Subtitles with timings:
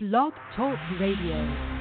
[0.00, 1.77] Blog Talk Radio.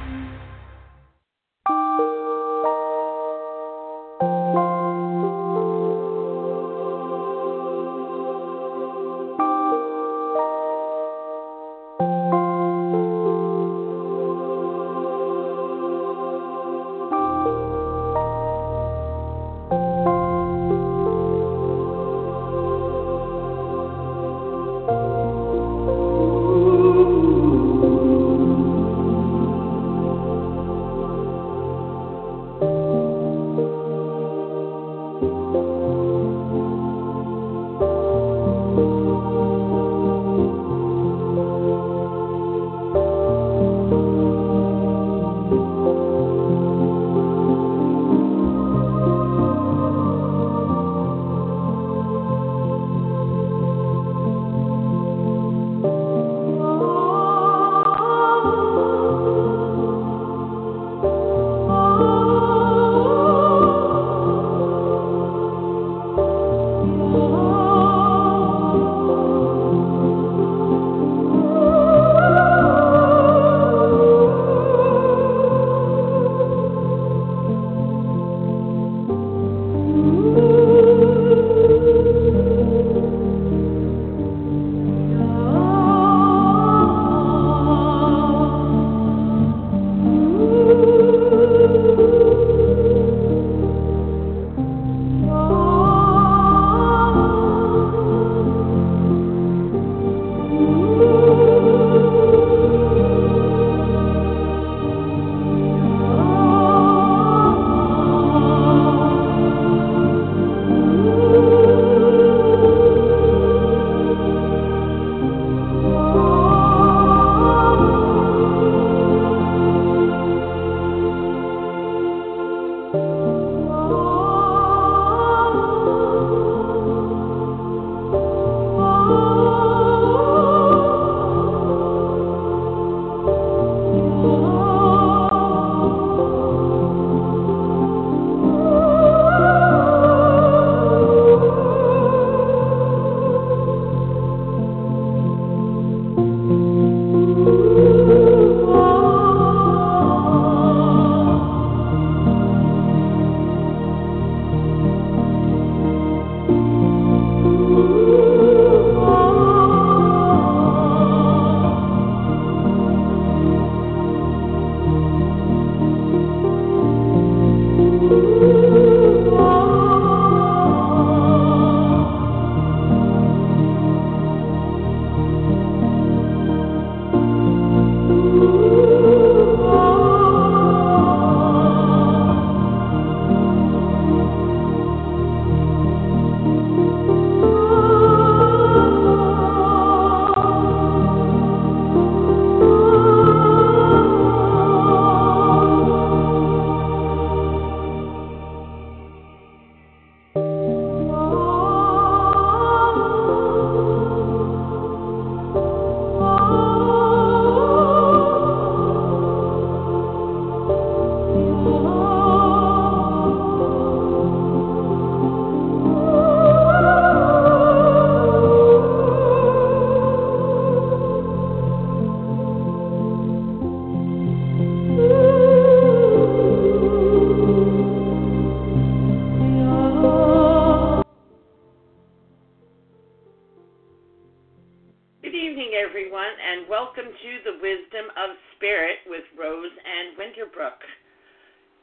[236.97, 240.81] Welcome to the Wisdom of Spirit with Rose and Winter Brook.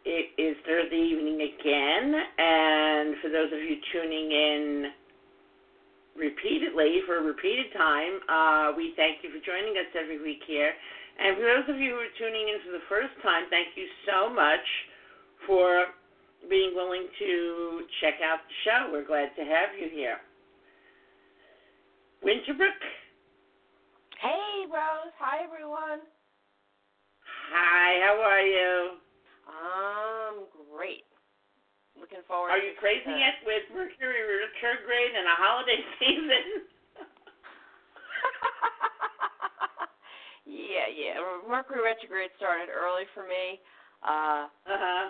[0.03, 4.91] It is Thursday evening again, and for those of you tuning in
[6.19, 10.75] repeatedly for a repeated time, uh, we thank you for joining us every week here.
[11.23, 13.87] And for those of you who are tuning in for the first time, thank you
[14.11, 14.67] so much
[15.47, 15.95] for
[16.51, 18.91] being willing to check out the show.
[18.91, 20.19] We're glad to have you here.
[22.19, 22.83] Winter Brook,
[24.25, 25.13] Hey, Rose.
[25.21, 26.01] Hi, everyone.
[27.53, 28.97] Hi, how are you?
[29.45, 31.05] I'm great.
[31.93, 32.57] Looking forward.
[32.57, 36.65] Are you crazy the- yet with Mercury retrograde and a holiday season?
[40.49, 41.21] yeah, yeah.
[41.45, 43.61] Mercury retrograde started early for me.
[44.01, 45.07] Uh, uh huh.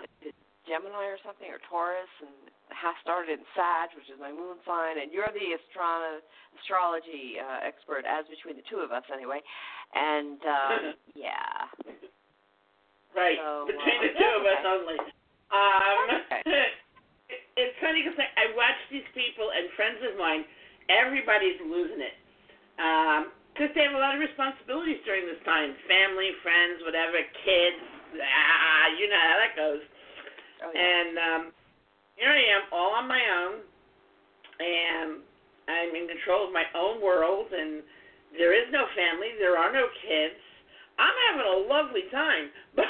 [0.65, 5.01] Gemini or something, or Taurus, and ha- started in Sag, which is my moon sign,
[5.01, 6.21] and you're the astro-
[6.61, 9.39] astrology uh, expert, as between the two of us, anyway.
[9.93, 10.81] And um,
[11.15, 11.69] yeah.
[13.15, 14.99] Right, So, between uh, the two of us only.
[15.53, 16.41] Um, Okay.
[17.31, 20.43] it, it's funny because I, I watch these people and friends of mine.
[20.91, 22.17] Everybody's losing it
[23.55, 27.81] because they have a lot of responsibilities during this time: family, friends, whatever, kids.
[28.19, 29.81] Ah, you know how that goes.
[30.65, 30.81] Oh, yeah.
[30.81, 31.43] And um,
[32.17, 33.61] here I am, all on my own,
[34.57, 35.21] and
[35.69, 37.85] I'm in control of my own world, and
[38.37, 40.39] there is no family, there are no kids.
[40.97, 42.87] I'm having a lovely time, but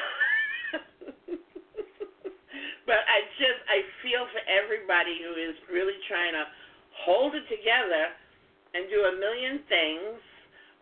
[2.86, 6.46] but I just I feel for everybody who is really trying to
[7.02, 8.14] hold it together
[8.78, 10.22] and do a million things.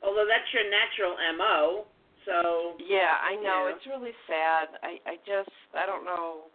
[0.03, 1.87] Although that's your natural mo,
[2.27, 3.71] so Yeah, I know.
[3.71, 3.73] Yeah.
[3.75, 4.75] It's really sad.
[4.83, 6.51] I I just I don't know.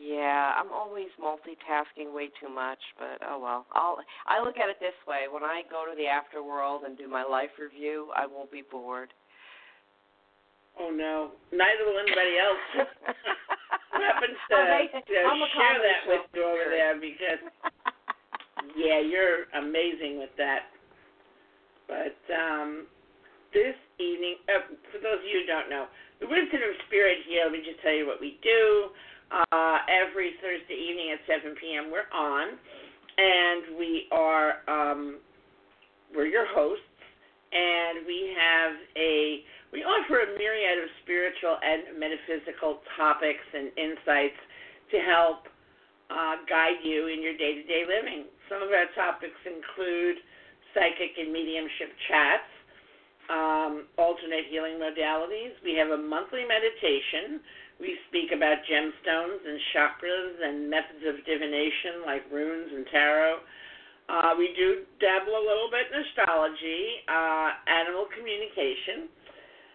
[0.00, 3.66] Yeah, I'm always multitasking way too much, but oh well.
[3.72, 5.26] I'll I look at it this way.
[5.30, 9.10] When I go to the afterworld and do my life review, I won't be bored.
[10.78, 12.86] oh no, neither will anybody else.
[13.96, 17.40] Who happens to Oh, they- to I'm share that with you over there because
[18.76, 20.70] yeah, you're amazing with that.
[21.88, 22.86] But um,
[23.56, 25.86] this evening, uh, for those of you who don't know,
[26.20, 28.92] the Wisdom of Spirit here, let me just tell you what we do.
[29.28, 31.92] Uh, every Thursday evening at 7 p.m.
[31.92, 32.56] we're on,
[33.20, 35.20] and we are um,
[36.16, 36.80] we're your hosts,
[37.52, 44.40] and we have a we offer a myriad of spiritual and metaphysical topics and insights
[44.92, 45.44] to help
[46.08, 48.32] uh, guide you in your day-to-day living.
[48.48, 50.24] Some of our topics include
[50.72, 52.48] psychic and mediumship chats,
[53.28, 55.52] um, alternate healing modalities.
[55.60, 57.44] We have a monthly meditation.
[57.78, 63.38] We speak about gemstones and chakras and methods of divination like runes and tarot.
[64.08, 69.06] Uh, we do dabble a little bit in astrology, uh, animal communication,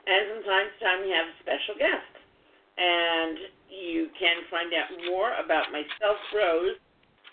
[0.03, 2.11] and from time to time we have a special guest.
[2.75, 3.39] And
[3.69, 6.75] you can find out more about myself, Rose,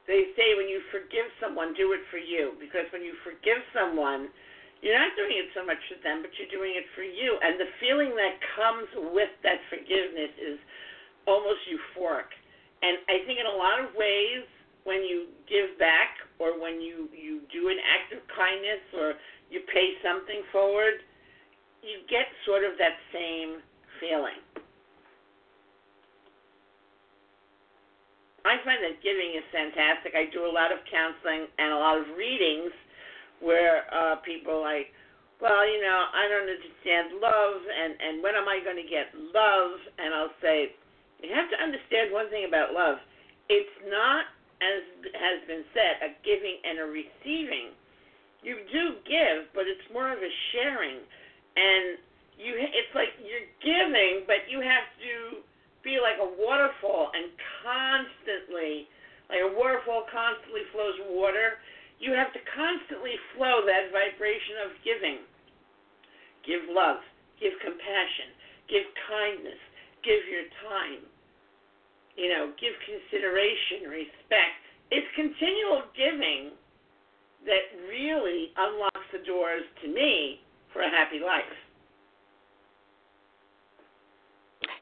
[0.07, 2.56] they say when you forgive someone, do it for you.
[2.63, 4.31] Because when you forgive someone,
[4.80, 7.36] you're not doing it so much for them, but you're doing it for you.
[7.44, 10.57] And the feeling that comes with that forgiveness is
[11.27, 12.31] almost euphoric.
[12.81, 14.45] And I think in a lot of ways,
[14.85, 19.19] when you give back or when you, you do an act of kindness or
[19.50, 21.03] you pay something forward,
[21.83, 23.59] you get sort of that same
[24.00, 24.39] feeling.
[28.47, 30.15] I find that giving is fantastic.
[30.15, 32.72] I do a lot of counseling and a lot of readings
[33.43, 34.96] where uh, people are like,
[35.43, 39.13] well, you know, I don't understand love, and and when am I going to get
[39.13, 39.77] love?
[40.01, 40.74] And I'll say,
[41.21, 43.01] you have to understand one thing about love.
[43.50, 44.29] It's not,
[44.62, 44.83] as
[45.17, 47.74] has been said, a giving and a receiving.
[48.45, 51.01] You do give, but it's more of a sharing,
[51.57, 51.97] and
[52.38, 52.53] you.
[52.53, 55.41] It's like you're giving, but you have to
[55.81, 57.33] be like a waterfall and
[57.65, 58.86] constantly,
[59.25, 61.57] like a waterfall constantly flows water.
[61.97, 65.25] You have to constantly flow that vibration of giving.
[66.45, 67.01] Give love,
[67.41, 68.38] give compassion,
[68.69, 69.57] give kindness,
[70.04, 71.06] give your time.
[72.18, 74.58] You know, give consideration, respect.
[74.89, 76.58] It's continual giving
[77.46, 80.42] that really unlocks the doors to me
[80.74, 81.46] for a happy life.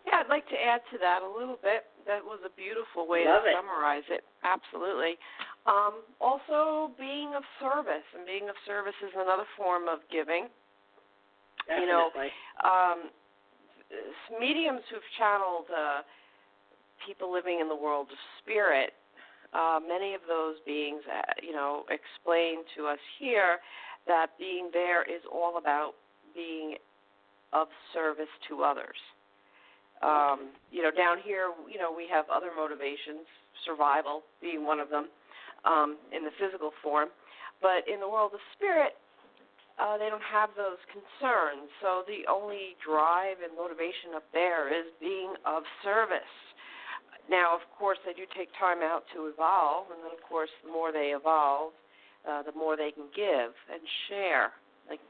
[0.07, 1.89] Yeah, I'd like to add to that a little bit.
[2.05, 3.55] That was a beautiful way Love to it.
[3.57, 4.23] summarize it.
[4.45, 5.17] Absolutely.
[5.65, 10.47] Um, also, being of service, and being of service is another form of giving.
[11.65, 12.13] You know,
[12.61, 13.09] Um,
[14.39, 16.01] mediums who've channeled uh,
[17.05, 18.91] people living in the world of spirit,
[19.53, 23.59] uh, many of those beings, uh, you know, explain to us here
[24.07, 25.93] that being there is all about
[26.33, 26.75] being
[27.53, 28.97] of service to others.
[30.03, 33.25] Um, you know, down here, you know, we have other motivations,
[33.65, 35.07] survival being one of them,
[35.63, 37.09] um, in the physical form.
[37.61, 38.99] But in the world of spirit,
[39.77, 41.67] uh, they don't have those concerns.
[41.81, 46.35] So the only drive and motivation up there is being of service.
[47.29, 50.71] Now, of course, they do take time out to evolve, and then, of course, the
[50.71, 51.73] more they evolve,
[52.23, 54.53] uh, the more they can give and share.
[54.87, 55.01] Like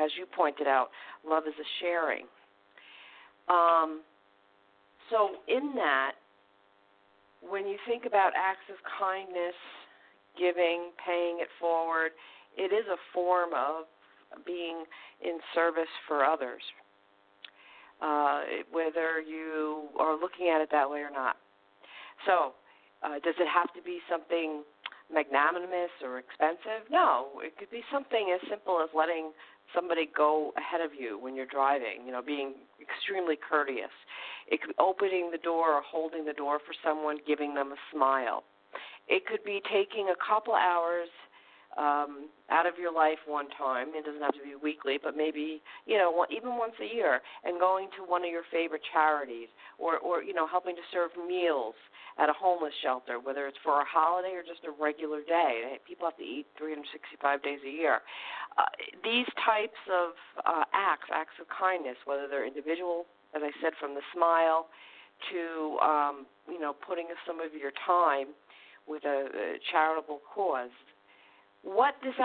[0.00, 0.88] as you pointed out,
[1.26, 2.24] love is a sharing.
[3.48, 4.00] Um,
[5.10, 6.12] so in that,
[7.40, 9.54] when you think about acts of kindness,
[10.38, 12.12] giving, paying it forward,
[12.56, 13.84] it is a form of
[14.44, 14.84] being
[15.22, 16.62] in service for others,
[18.02, 21.36] uh, whether you are looking at it that way or not.
[22.26, 22.52] So,
[23.02, 24.62] uh, does it have to be something
[25.12, 26.84] magnanimous or expensive?
[26.90, 29.32] No, it could be something as simple as letting
[29.74, 33.92] somebody go ahead of you when you're driving, you know, being extremely courteous.
[34.48, 37.80] It could be opening the door or holding the door for someone, giving them a
[37.92, 38.44] smile.
[39.08, 41.08] It could be taking a couple hours
[41.78, 43.94] um, out of your life one time.
[43.94, 47.60] It doesn't have to be weekly, but maybe you know even once a year, and
[47.60, 51.74] going to one of your favorite charities, or or you know helping to serve meals
[52.18, 55.78] at a homeless shelter, whether it's for a holiday or just a regular day.
[55.86, 58.02] People have to eat 365 days a year.
[58.58, 58.66] Uh,
[59.06, 63.06] these types of uh, acts, acts of kindness, whether they're individual,
[63.38, 64.66] as I said, from the smile
[65.30, 68.34] to um, you know putting some of your time
[68.88, 70.74] with a, a charitable cause
[71.68, 72.16] what this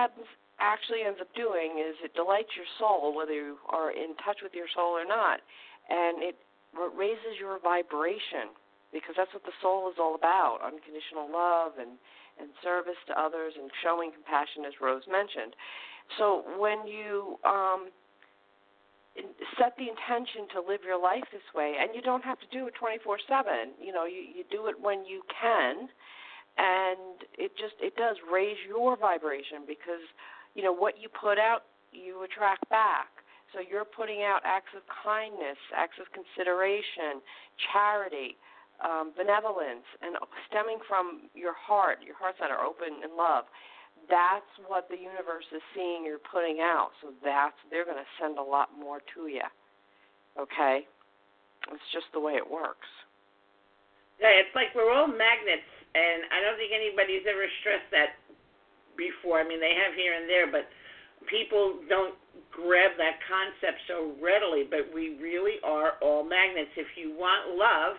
[0.59, 4.55] actually ends up doing is it delights your soul, whether you are in touch with
[4.55, 5.43] your soul or not,
[5.89, 6.39] and it
[6.95, 8.55] raises your vibration
[8.95, 11.99] because that's what the soul is all about unconditional love and
[12.41, 15.53] and service to others and showing compassion as rose mentioned.
[16.17, 17.93] So when you um
[19.59, 22.65] set the intention to live your life this way and you don't have to do
[22.65, 25.87] it 24/7 you know you you do it when you can
[26.57, 30.03] and it just it does raise your vibration because
[30.55, 33.09] you know what you put out you attract back.
[33.53, 37.21] So you're putting out acts of kindness acts of consideration
[37.71, 38.37] charity
[38.81, 40.17] um, benevolence and
[40.49, 43.45] stemming from your heart your heart center open in love.
[44.09, 46.91] That's what the universe is seeing you're putting out.
[47.01, 49.47] So that's they're going to send a lot more to you
[50.39, 50.85] okay?
[51.71, 52.89] It's just the way it works.
[54.19, 58.17] Yeah it's like we're all magnets and I don't think anybody's ever stressed that
[58.97, 59.41] before.
[59.41, 60.69] I mean, they have here and there, but
[61.29, 62.17] people don't
[62.49, 64.65] grab that concept so readily.
[64.65, 66.73] But we really are all magnets.
[66.77, 67.97] If you want love,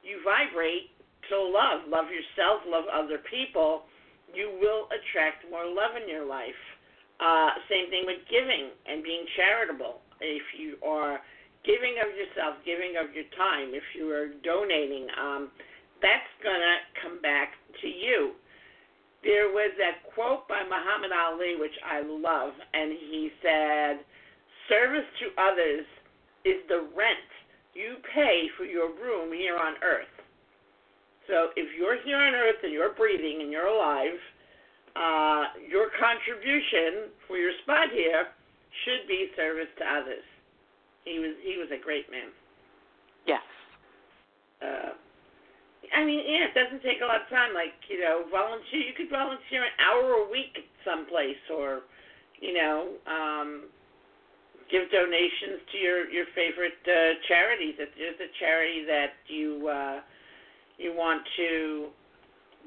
[0.00, 0.92] you vibrate
[1.28, 1.84] to love.
[1.88, 3.84] Love yourself, love other people.
[4.32, 6.58] You will attract more love in your life.
[7.20, 10.04] Uh, same thing with giving and being charitable.
[10.20, 11.20] If you are
[11.64, 15.48] giving of yourself, giving of your time, if you are donating, um,
[16.02, 18.32] that's going to come back to you.
[19.24, 24.04] There was that quote by Muhammad Ali, which I love, and he said,
[24.68, 25.86] Service to others
[26.44, 27.30] is the rent
[27.74, 30.10] you pay for your room here on earth.
[31.28, 34.18] So if you're here on earth and you're breathing and you're alive,
[34.96, 38.32] uh, your contribution for your spot here
[38.84, 40.24] should be service to others.
[41.04, 42.30] He was he was a great man.
[43.26, 43.42] Yes.
[44.62, 44.94] Uh,
[45.94, 47.54] I mean, yeah, it doesn't take a lot of time.
[47.54, 48.80] Like, you know, volunteer.
[48.80, 51.86] You could volunteer an hour a week someplace, or,
[52.40, 53.68] you know, um,
[54.70, 57.76] give donations to your your favorite uh, charities.
[57.78, 59.98] If there's a charity that you uh,
[60.78, 61.90] you want to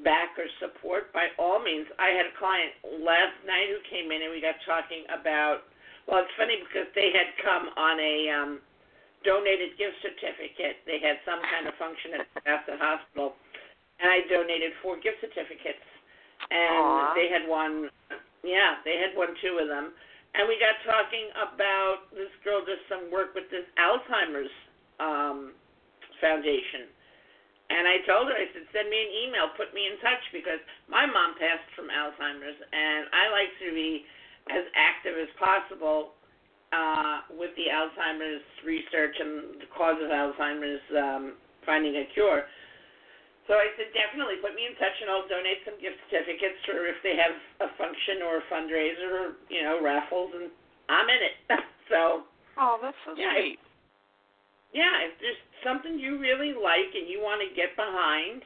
[0.04, 1.88] back or support, by all means.
[2.00, 2.72] I had a client
[3.04, 5.68] last night who came in, and we got talking about.
[6.08, 8.52] Well, it's funny because they had come on a um,
[9.24, 10.84] donated gift certificate.
[10.88, 13.36] They had some kind of function at, at the hospital,
[14.00, 15.84] and I donated four gift certificates.
[16.48, 17.16] And Aww.
[17.20, 17.92] they had one,
[18.48, 19.92] yeah, they had one, two of them.
[20.38, 24.54] And we got talking about this girl does some work with this Alzheimer's
[25.02, 25.52] um,
[26.22, 26.88] foundation.
[27.70, 30.58] And I told her, I said, send me an email, put me in touch because
[30.90, 34.10] my mom passed from Alzheimer's, and I like to be
[34.50, 36.18] as active as possible
[36.72, 41.24] uh, with the Alzheimer's research and the cause of Alzheimer's um,
[41.66, 42.46] finding a cure.
[43.50, 46.86] So I said, definitely put me in touch and I'll donate some gift certificates or
[46.86, 47.34] if they have
[47.66, 50.54] a function or a fundraiser or, you know, raffles and
[50.86, 51.36] I'm in it.
[51.90, 53.56] so Oh, that's so yeah, sweet.
[53.56, 53.70] If,
[54.76, 58.44] yeah, if there's something you really like and you want to get behind,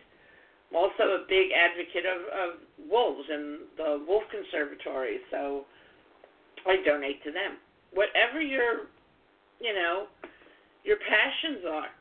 [0.70, 2.50] I'm also a big advocate of, of
[2.88, 5.20] wolves and the Wolf Conservatory.
[5.34, 5.65] So
[6.63, 7.58] I donate to them.
[7.93, 8.89] Whatever your,
[9.62, 10.07] you know,
[10.83, 11.91] your passions are.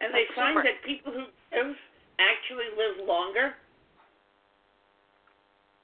[0.00, 1.74] And they find that people who give
[2.22, 3.54] actually live longer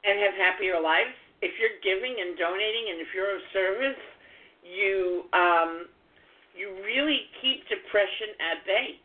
[0.04, 1.14] and have happier lives.
[1.42, 4.00] If you're giving and donating and if you're of service,
[4.62, 5.90] you um
[6.54, 9.02] you really keep depression at bay.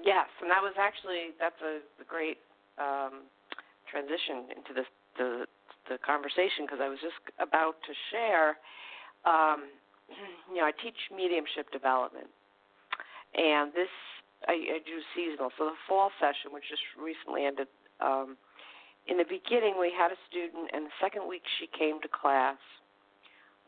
[0.00, 2.38] Yes, and that was actually that's a, a great
[2.78, 3.26] um,
[3.90, 5.46] transition into this the
[5.88, 8.58] the conversation because I was just about to share.
[9.24, 9.70] Um,
[10.52, 12.28] you know, I teach mediumship development,
[13.34, 13.92] and this
[14.46, 15.50] I, I do seasonal.
[15.58, 17.70] So the fall session, which just recently ended,
[18.02, 18.36] um,
[19.06, 22.58] in the beginning we had a student, and the second week she came to class.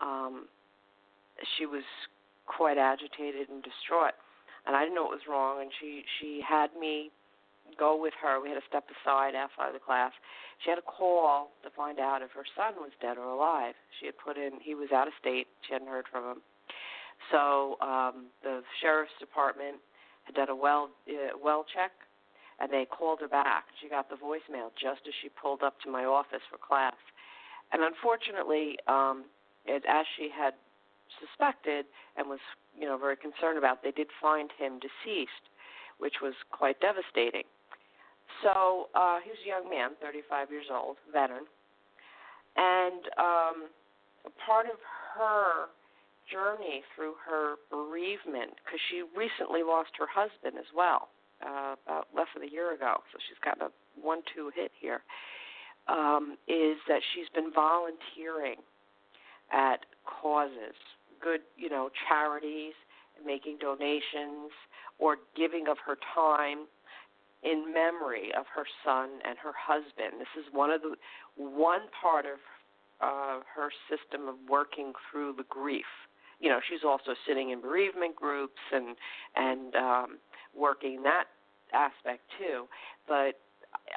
[0.02, 0.46] Um,
[1.56, 1.86] she was
[2.46, 4.14] quite agitated and distraught
[4.66, 5.60] and I didn't know what was wrong.
[5.60, 7.10] And she she had me
[7.78, 8.40] go with her.
[8.40, 10.12] We had to step aside outside of the class.
[10.62, 13.74] She had a call to find out if her son was dead or alive.
[14.00, 15.46] She had put in he was out of state.
[15.66, 16.40] She hadn't heard from him.
[17.30, 19.78] So um, the sheriff's department
[20.24, 21.92] had done a well uh, well check,
[22.60, 23.64] and they called her back.
[23.80, 26.96] She got the voicemail just as she pulled up to my office for class.
[27.72, 29.24] And unfortunately, um,
[29.66, 30.54] it, as she had
[31.20, 32.40] suspected and was
[32.78, 35.46] you know very concerned about they did find him deceased
[35.98, 37.44] which was quite devastating
[38.42, 41.44] so uh he a young man 35 years old veteran.
[42.56, 43.56] And um
[44.46, 44.78] part of
[45.18, 45.68] her
[46.30, 51.08] journey through her bereavement because she recently lost her husband as well
[51.44, 55.02] uh about less than a year ago so she's got a one two hit here
[55.88, 58.56] um is that she's been volunteering
[59.52, 60.74] at causes
[61.24, 62.74] good, you know, charities,
[63.24, 64.52] making donations,
[64.98, 66.66] or giving of her time
[67.44, 70.18] in memory of her son and her husband.
[70.18, 70.96] This is one of the
[71.36, 72.38] one part of
[73.00, 75.84] uh, her system of working through the grief.
[76.40, 78.96] You know, she's also sitting in bereavement groups and
[79.36, 80.18] and um,
[80.56, 81.24] working that
[81.72, 82.66] aspect too.
[83.06, 83.40] But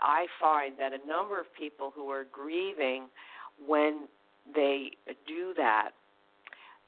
[0.01, 3.05] I find that a number of people who are grieving,
[3.65, 4.07] when
[4.53, 4.91] they
[5.27, 5.91] do that,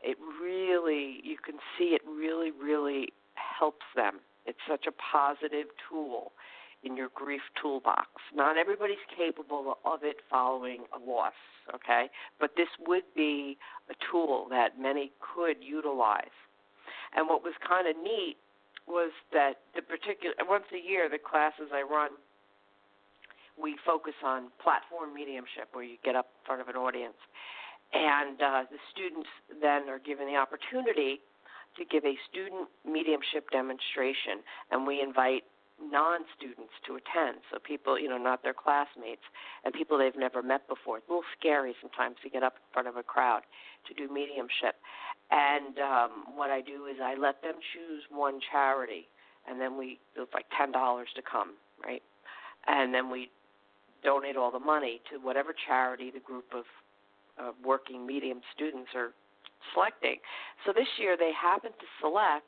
[0.03, 4.19] it really you can see it really really helps them
[4.49, 6.31] it's such a positive tool
[6.83, 8.07] in your grief toolbox.
[8.33, 11.33] Not everybody's capable of it following a loss
[11.75, 12.09] okay?
[12.39, 13.57] But this would be
[13.89, 16.33] a tool that many could utilize.
[17.15, 18.37] And what was kind of neat
[18.87, 22.09] was that the particular once a year the classes i run
[23.53, 27.19] we focus on platform mediumship where you get up in front of an audience.
[27.91, 29.27] And uh, the students
[29.61, 31.19] then are given the opportunity
[31.75, 35.43] to give a student mediumship demonstration, and we invite
[35.81, 37.39] non-students to attend.
[37.51, 39.23] So people, you know, not their classmates,
[39.63, 40.97] and people they've never met before.
[40.97, 43.41] It's a little scary sometimes to get up in front of a crowd
[43.87, 44.75] to do mediumship.
[45.31, 49.07] And um, what I do is I let them choose one charity,
[49.47, 52.01] and then we it's like ten dollars to come, right?
[52.67, 53.29] And then we
[54.03, 56.63] donate all the money to whatever charity the group of
[57.39, 59.11] uh, working medium students are
[59.73, 60.17] selecting.
[60.65, 62.47] So this year they happened to select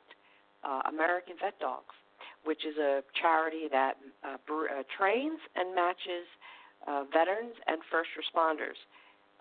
[0.64, 1.94] uh, American Vet Dogs,
[2.44, 6.26] which is a charity that uh, br- uh, trains and matches
[6.86, 8.78] uh, veterans and first responders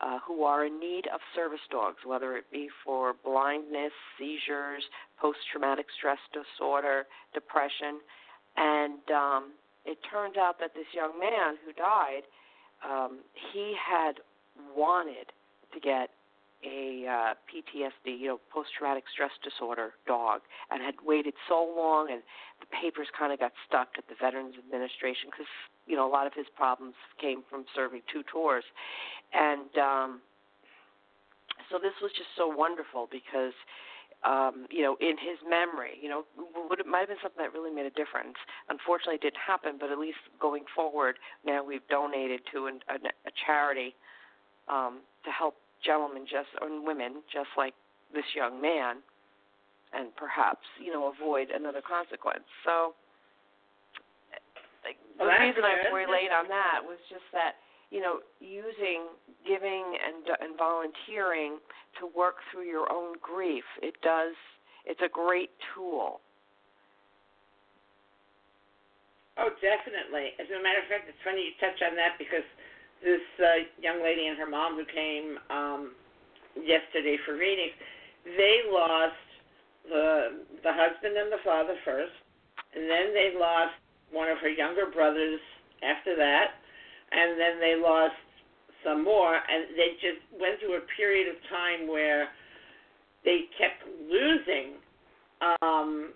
[0.02, 4.84] uh, who are in need of service dogs, whether it be for blindness, seizures,
[5.20, 8.02] post traumatic stress disorder, depression.
[8.58, 9.52] And um,
[9.86, 12.24] it turns out that this young man who died,
[12.84, 13.20] um,
[13.54, 14.14] he had
[14.76, 15.30] wanted
[15.74, 16.10] to get
[16.64, 22.22] a uh, PTSD, you know, post-traumatic stress disorder dog, and had waited so long, and
[22.60, 25.50] the papers kind of got stuck at the Veterans Administration because
[25.88, 28.64] you know a lot of his problems came from serving two tours,
[29.34, 30.22] and um,
[31.70, 33.54] so this was just so wonderful because.
[34.22, 36.26] Um, you know, in his memory, you know,
[36.70, 38.38] would it might have been something that really made a difference.
[38.70, 43.02] Unfortunately, it didn't happen, but at least going forward, now we've donated to an, a,
[43.02, 43.96] a charity
[44.70, 47.74] um, to help gentlemen just and women just like
[48.14, 48.98] this young man
[49.94, 52.94] and perhaps you know avoid another consequence so
[54.84, 55.94] like, Well, the reason I good.
[55.94, 59.12] relate on that was just that you know using
[59.46, 61.58] giving and and volunteering
[62.00, 64.34] to work through your own grief it does
[64.86, 66.22] it's a great tool
[69.40, 70.36] Oh, definitely.
[70.38, 72.44] As a matter of fact, it's funny you touch on that because
[73.04, 75.92] this uh, young lady and her mom who came um,
[76.56, 77.74] yesterday for readings,
[78.38, 79.18] they lost
[79.90, 82.14] the the husband and the father first,
[82.76, 83.74] and then they lost
[84.12, 85.42] one of her younger brothers
[85.82, 86.62] after that,
[87.12, 88.18] and then they lost
[88.86, 92.30] some more, and they just went through a period of time where
[93.24, 94.78] they kept losing,
[95.62, 96.14] um,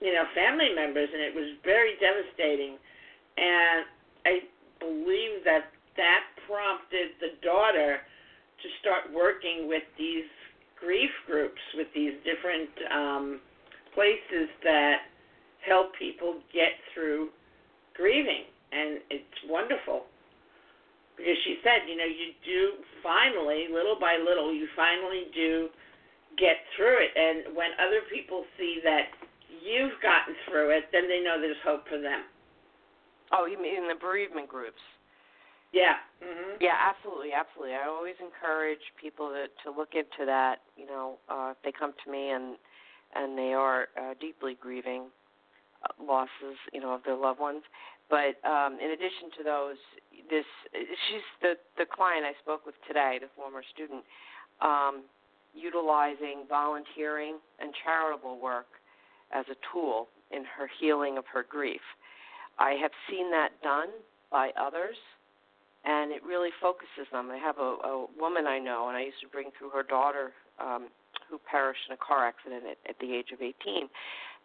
[0.00, 2.78] you know, family members, and it was very devastating.
[3.38, 3.86] And
[4.26, 4.34] I
[4.78, 10.28] believe that that prompted the daughter to start working with these
[10.78, 13.40] grief groups, with these different um,
[13.94, 15.08] places that
[15.66, 17.28] help people get through
[17.96, 20.04] grieving, and it's wonderful
[21.16, 25.72] because she said, you know, you do finally, little by little, you finally do
[26.36, 27.12] get through it.
[27.16, 29.08] And when other people see that
[29.48, 32.28] you've gotten through it, then they know there's hope for them.
[33.32, 34.80] Oh, you mean the bereavement groups?
[35.72, 35.98] Yeah.
[36.22, 36.56] Mm-hmm.
[36.60, 37.74] Yeah, absolutely, absolutely.
[37.74, 40.62] I always encourage people to to look into that.
[40.76, 42.56] You know, uh, if they come to me and
[43.14, 45.06] and they are uh, deeply grieving
[45.84, 47.62] uh, losses, you know, of their loved ones.
[48.08, 49.76] But um, in addition to those,
[50.30, 54.04] this she's the the client I spoke with today, the former student,
[54.62, 55.02] um,
[55.54, 58.66] utilizing volunteering and charitable work
[59.32, 61.80] as a tool in her healing of her grief.
[62.58, 63.88] I have seen that done
[64.30, 64.96] by others,
[65.86, 67.30] and it really focuses them.
[67.30, 70.32] I have a, a woman I know, and I used to bring through her daughter
[70.60, 70.88] um,
[71.30, 73.88] who perished in a car accident at, at the age of 18.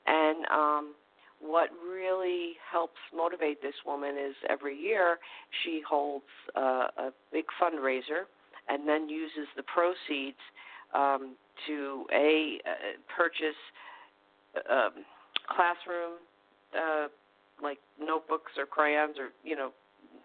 [0.05, 0.93] And um,
[1.41, 5.17] what really helps motivate this woman is every year
[5.63, 6.25] she holds
[6.55, 8.29] uh, a big fundraiser
[8.69, 10.37] and then uses the proceeds
[10.93, 11.35] um,
[11.67, 12.71] to a uh,
[13.15, 13.57] purchase
[14.69, 15.03] um,
[15.49, 16.19] classroom
[16.77, 17.07] uh,
[17.61, 19.71] like notebooks or crayons or you know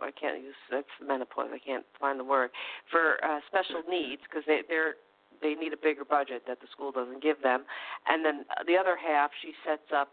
[0.00, 2.50] I can't use that's menopause I can't find the word
[2.90, 4.94] for uh, special needs because they they're
[5.42, 7.64] they need a bigger budget that the school doesn't give them.
[8.09, 10.09] And then the other half she sets up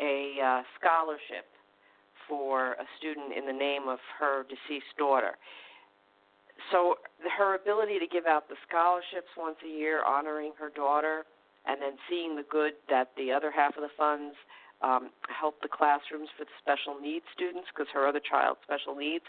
[0.00, 1.48] a uh, scholarship
[2.28, 5.38] for a student in the name of her deceased daughter.
[6.72, 6.96] So
[7.38, 11.24] her ability to give out the scholarships once a year honoring her daughter
[11.66, 14.34] and then seeing the good that the other half of the funds
[14.82, 19.24] um, help the classrooms for the special needs students because her other child special needs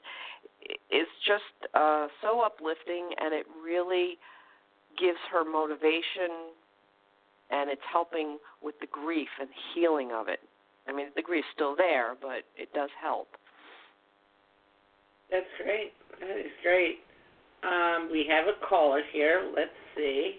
[0.92, 4.18] is just uh, so uplifting and it really
[5.00, 6.54] gives her motivation
[7.50, 10.40] and it's helping with the grief and healing of it.
[10.88, 13.30] I mean, the grief's still there, but it does help.
[15.32, 15.94] That's great.
[16.20, 17.00] That is great.
[17.64, 19.50] Um, we have a caller here.
[19.56, 20.38] Let's see.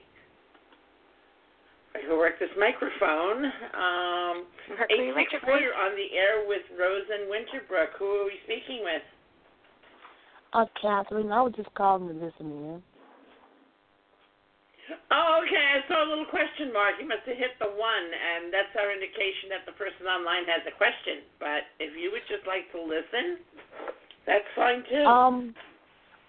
[1.95, 3.51] I can work this microphone.
[3.75, 4.47] Um,
[4.91, 5.59] eight six four.
[5.59, 7.91] You're on the air with Rosen Winter Brook.
[7.99, 9.03] Who are we speaking with?
[10.53, 11.33] Uh, Catherine.
[11.33, 12.83] I was just calling to listen in.
[15.11, 15.67] Oh, okay.
[15.79, 16.99] I saw a little question mark.
[16.99, 20.63] You must have hit the one, and that's our indication that the person online has
[20.67, 21.27] a question.
[21.39, 23.43] But if you would just like to listen,
[24.27, 25.07] that's fine too.
[25.07, 25.55] Um,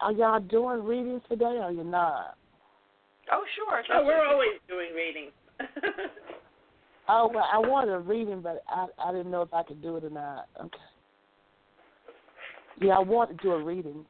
[0.02, 2.38] are y'all doing readings today, or you're not?
[3.34, 3.82] Oh, sure.
[3.94, 5.34] Oh, we're always doing readings.
[7.10, 9.98] Oh well, I wanted a reading, but I I didn't know if I could do
[9.98, 10.48] it or not.
[10.60, 10.78] Okay.
[12.82, 14.06] Yeah, I want to do a reading.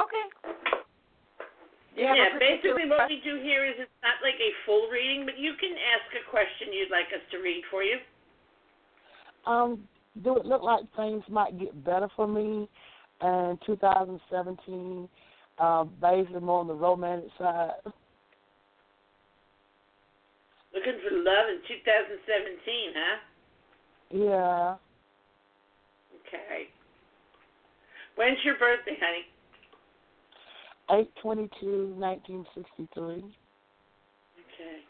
[0.00, 0.54] Okay.
[1.96, 5.52] Yeah, basically what we do here is it's not like a full reading, but you
[5.60, 7.98] can ask a question you'd like us to read for you.
[9.46, 9.86] Um,
[10.22, 12.68] do it look like things might get better for me
[13.22, 15.08] in 2017,
[15.58, 17.72] uh, basically more on the romantic side?
[20.74, 23.18] Looking for love in 2017, huh?
[24.10, 24.74] Yeah.
[26.26, 26.66] Okay.
[28.16, 29.24] When's your birthday, honey?
[30.90, 33.24] Eight twenty two, nineteen sixty three.
[34.44, 34.84] Okay.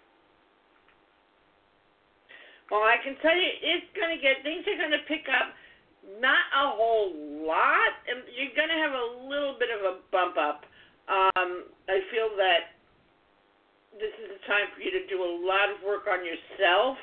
[2.71, 5.55] Well, I can tell you, it's going to get things are going to pick up.
[6.21, 7.13] Not a whole
[7.47, 7.95] lot.
[8.09, 10.65] You're going to have a little bit of a bump up.
[11.09, 12.74] Um, I feel that
[13.99, 16.99] this is a time for you to do a lot of work on yourself.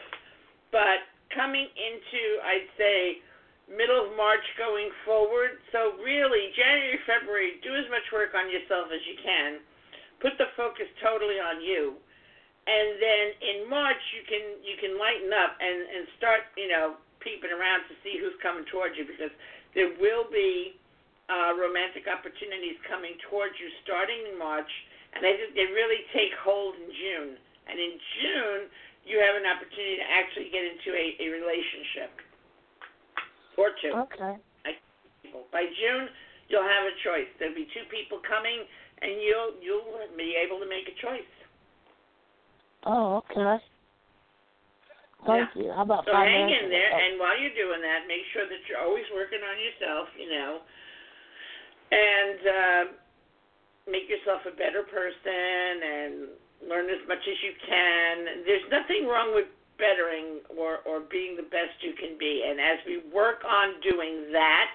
[0.72, 3.00] But coming into, I'd say,
[3.72, 8.92] middle of March going forward, so really January, February, do as much work on yourself
[8.92, 9.64] as you can.
[10.20, 11.96] Put the focus totally on you.
[12.62, 16.94] And then in March you can you can lighten up and and start you know
[17.18, 19.34] peeping around to see who's coming towards you because
[19.74, 20.78] there will be
[21.26, 24.70] uh, romantic opportunities coming towards you starting in March
[25.14, 27.36] and they they really take hold in June.
[27.68, 28.62] And in June,
[29.06, 32.12] you have an opportunity to actually get into a, a relationship
[33.58, 33.94] or two.
[34.10, 34.36] Okay.
[35.52, 36.12] By June,
[36.52, 37.30] you'll have a choice.
[37.40, 38.68] There'll be two people coming,
[39.00, 41.32] and you'll you'll be able to make a choice.
[42.84, 43.64] Oh, okay.
[45.24, 45.62] Thank yeah.
[45.62, 45.68] you.
[45.72, 48.82] How about so hang in there, and while you're doing that, make sure that you're
[48.82, 50.08] always working on yourself.
[50.18, 50.52] You know,
[51.92, 52.40] and.
[52.42, 53.01] Uh,
[53.90, 56.12] make yourself a better person and
[56.70, 58.46] learn as much as you can.
[58.46, 59.50] There's nothing wrong with
[59.82, 62.46] bettering or or being the best you can be.
[62.46, 64.70] And as we work on doing that,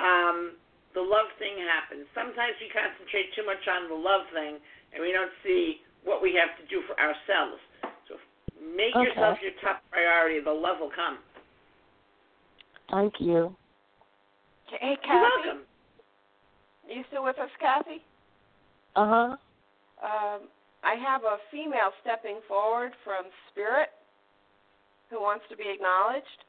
[0.00, 0.60] um,
[0.92, 2.04] the love thing happens.
[2.12, 4.60] Sometimes we concentrate too much on the love thing
[4.92, 7.60] and we don't see what we have to do for ourselves.
[8.08, 8.20] So
[8.60, 9.08] make Okay.
[9.08, 10.40] yourself your top priority.
[10.40, 11.18] The love will come.
[12.90, 13.56] Thank you.
[14.68, 15.48] Hey, You're Kathy.
[15.48, 15.62] welcome.
[16.88, 18.04] You still with us, Kathy?
[18.96, 19.36] Uh huh.
[20.02, 20.40] Um,
[20.84, 23.88] I have a female stepping forward from Spirit
[25.10, 26.40] who wants to be acknowledged.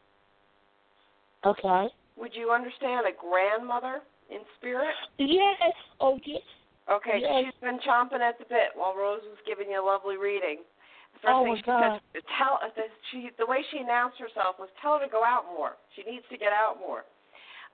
[1.45, 1.87] Okay.
[2.17, 4.01] Would you understand a grandmother
[4.33, 4.95] in spirit?
[5.19, 5.73] Yes.
[6.01, 6.41] Okay.
[6.87, 7.43] Okay, Yes.
[7.51, 10.63] she's been chomping at the bit while Rose was giving you a lovely reading.
[11.13, 11.99] The first Oh, thing my she God.
[12.15, 15.19] said, tell uh, the, she the way she announced herself was tell her to go
[15.21, 15.75] out more.
[15.99, 17.03] She needs to get out more.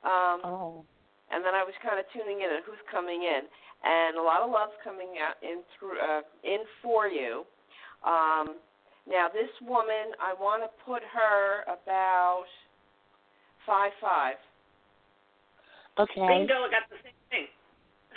[0.01, 0.81] Um, Oh.
[1.29, 3.45] and then I was kind of tuning in at who's coming in,
[3.83, 7.43] and a lot of love's coming out in through uh, in for you.
[8.03, 8.59] Um,
[9.07, 12.47] now this woman, I want to put her about
[13.67, 14.39] five five.
[15.99, 16.25] Okay.
[16.25, 17.47] Bingo, I got the same thing.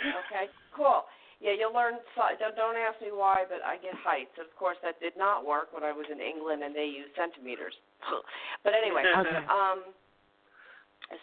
[0.01, 1.05] Okay, cool.
[1.37, 2.01] Yeah, you'll learn.
[2.39, 4.33] Don't don't ask me why, but I get heights.
[4.41, 7.75] Of course, that did not work when I was in England and they used centimeters.
[8.63, 9.45] but anyway, Okay.
[9.45, 9.93] um,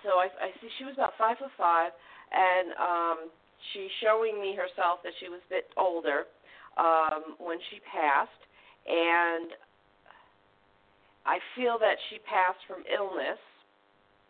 [0.06, 1.90] so I, I see she was about five foot five,
[2.30, 3.18] and um,
[3.72, 6.26] she's showing me herself that she was a bit older
[6.76, 8.42] um, when she passed,
[8.86, 9.54] and
[11.24, 13.40] I feel that she passed from illness.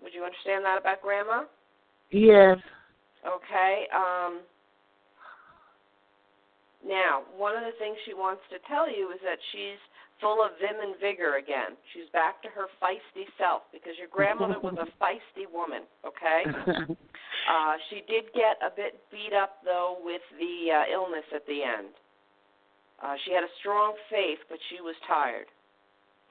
[0.02, 1.44] Would you understand that about Grandma?
[2.10, 2.58] Yes.
[3.24, 3.88] Okay.
[3.90, 4.44] Um,
[6.84, 9.80] now, one of the things she wants to tell you is that she's
[10.20, 11.74] full of vim and vigor again.
[11.92, 15.82] She's back to her feisty self because your grandmother was a feisty woman.
[16.04, 16.94] Okay.
[17.44, 21.62] Uh, she did get a bit beat up though with the uh, illness at the
[21.62, 21.92] end.
[23.02, 25.46] Uh, she had a strong faith, but she was tired.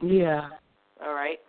[0.01, 0.49] yeah.
[1.03, 1.39] All right.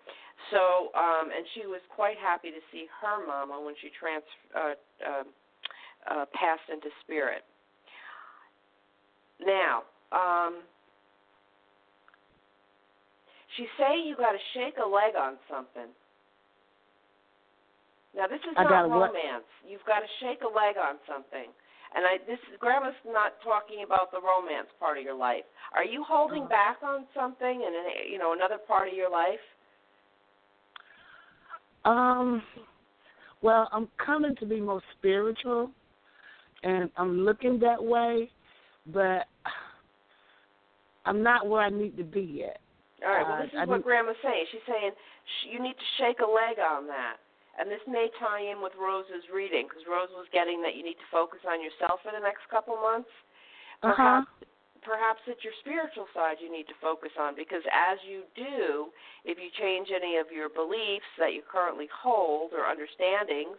[0.51, 4.25] So, um, and she was quite happy to see her mama when she trans
[4.55, 5.25] uh, uh,
[6.11, 7.43] uh, passed into spirit.
[9.41, 10.61] Now, um,
[13.57, 15.91] she's saying you got to shake a leg on something.
[18.17, 19.11] Now, this is I not what?
[19.11, 19.45] romance.
[19.67, 21.51] You've got to shake a leg on something.
[21.97, 25.45] And I, this Grandma's not talking about the romance part of your life.
[25.75, 26.49] Are you holding Uh-huh.
[26.49, 29.43] back on something in an, you know another part of your life?
[31.85, 32.43] Um.
[33.43, 35.71] Well, I'm coming to be more spiritual,
[36.63, 38.31] and I'm looking that way,
[38.87, 39.27] but
[41.05, 42.59] I'm not where I need to be yet.
[43.05, 43.27] All right.
[43.29, 44.47] Well, Uh, this is I what didn't- Grandma's saying.
[44.51, 44.93] She's saying
[45.27, 47.19] sh- you need to shake a leg on that,
[47.59, 50.99] and this may tie in with Rose's reading because Rose was getting that you need
[50.99, 53.11] to focus on yourself for the next couple months.
[53.83, 54.23] Uh huh.
[54.25, 54.29] Perhaps,
[54.83, 58.91] perhaps it's your spiritual side you need to focus on because as you do,
[59.25, 63.57] if you change any of your beliefs that you currently hold or understandings,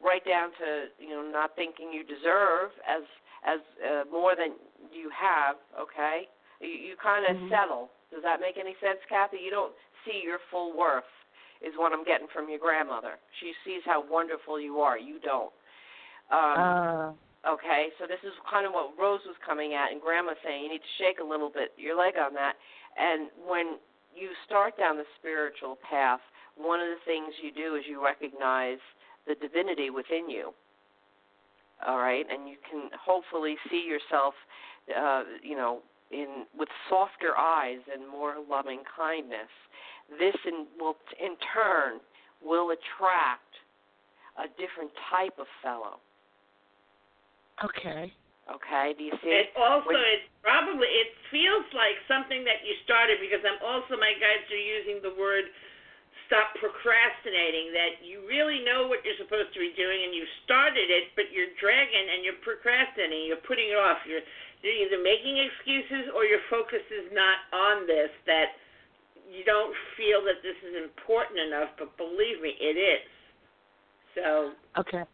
[0.00, 3.04] right down to you know not thinking you deserve as
[3.44, 4.56] as uh, more than
[4.92, 6.28] you have, okay?
[6.60, 7.48] You, you kind of Mhm.
[7.48, 7.90] settle.
[8.10, 9.38] Does that make any sense, Kathy?
[9.38, 11.08] You don't see your full worth,
[11.62, 13.18] is what I'm getting from your grandmother.
[13.40, 14.98] She sees how wonderful you are.
[14.98, 15.52] You don't.
[16.30, 17.12] Um, Uh.
[17.46, 20.68] Okay, so this is kind of what Rose was coming at, and Grandma saying you
[20.68, 22.54] need to shake a little bit your leg on that.
[22.98, 23.78] And when
[24.16, 26.18] you start down the spiritual path,
[26.56, 28.82] one of the things you do is you recognize
[29.28, 30.50] the divinity within you.
[31.86, 34.34] All right, and you can hopefully see yourself,
[34.90, 39.52] uh, you know, in with softer eyes and more loving kindness.
[40.10, 41.98] This in, will, in turn,
[42.44, 43.50] will attract
[44.38, 45.98] a different type of fellow.
[47.64, 48.12] Okay.
[48.46, 49.34] Okay, do you see?
[49.34, 53.96] It also When- it's probably it feels like something that you started because I'm also
[53.98, 55.50] my guides are using the word
[56.26, 60.90] stop procrastinating that you really know what you're supposed to be doing and you started
[60.90, 64.22] it but you're dragging and you're procrastinating you're putting it off you're
[64.62, 68.58] you're either making excuses or your focus is not on this that
[69.30, 73.06] you don't feel that this is important enough but believe me it is
[74.14, 75.04] so Okay.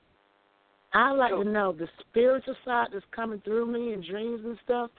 [0.94, 1.44] I'd like Cool.
[1.44, 4.90] to know the spiritual side that's coming through me in dreams and stuff.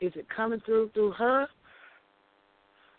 [0.00, 1.48] Is it coming through through her?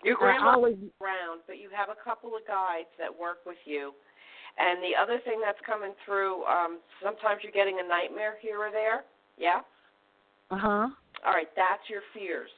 [0.04, 3.60] Your I grandma's always around, but you have a couple of guides that work with
[3.66, 3.94] you.
[4.58, 8.72] And the other thing that's coming through, um, sometimes you're getting a nightmare here or
[8.72, 9.04] there.
[9.38, 9.62] Yeah?
[10.52, 10.88] uh huh.
[11.26, 12.50] All right, that's your fears.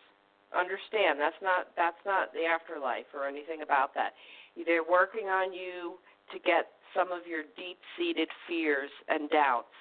[0.51, 4.11] Understand, that's not that's not the afterlife or anything about that.
[4.55, 5.95] They're working on you
[6.35, 9.71] to get some of your deep-seated fears and doubts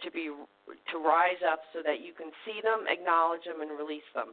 [0.00, 4.08] to be to rise up so that you can see them, acknowledge them, and release
[4.16, 4.32] them.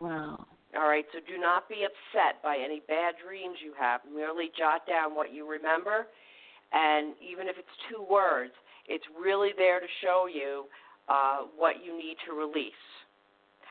[0.00, 0.46] Wow.
[0.76, 4.00] All right, so do not be upset by any bad dreams you have.
[4.08, 6.08] Merely jot down what you remember,
[6.72, 8.52] and even if it's two words,
[8.88, 10.64] it's really there to show you
[11.08, 12.84] uh, what you need to release.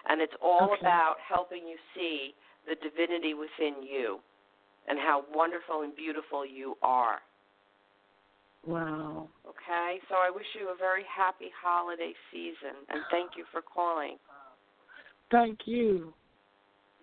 [0.09, 0.81] And it's all Okay.
[0.81, 4.21] about helping you see the divinity within you
[4.87, 7.21] and how wonderful and beautiful you are.
[8.65, 9.29] Wow.
[9.47, 14.17] Okay, so I wish you a very happy holiday season, and thank you for calling.
[15.31, 16.13] Thank you.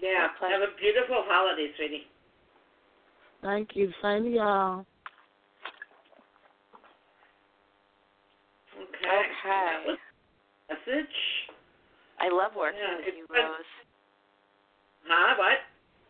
[0.01, 0.29] Yeah.
[0.41, 2.07] Have a beautiful holiday, sweetie.
[3.43, 3.93] Thank you.
[4.03, 4.87] Same to y'all.
[8.77, 9.09] Okay.
[9.09, 9.29] Okay.
[9.45, 9.99] That was
[10.71, 11.54] message.
[12.21, 13.27] I love working Yeah, with you.
[13.31, 13.71] Rose.
[15.07, 15.35] Huh?
[15.37, 15.59] What?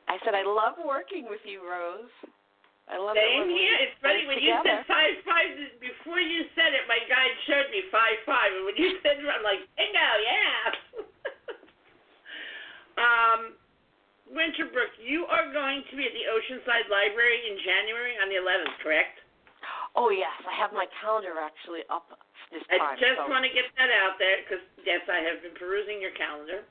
[0.07, 2.13] I said I love working with you, Rose.
[2.85, 3.77] I love it Same we here.
[3.81, 5.49] It's funny when you said five five.
[5.81, 9.25] Before you said it, my guide showed me five five, and when you said it,
[9.25, 10.65] I'm like, bingo, yeah.
[13.05, 13.41] um,
[14.29, 18.41] Winter Brook, you are going to be at the Oceanside Library in January on the
[18.41, 19.21] 11th, correct?
[19.95, 22.11] Oh yes, I have my calendar actually up
[22.55, 25.59] this I just so, want to get that out there because yes, I have been
[25.59, 26.63] perusing your calendar.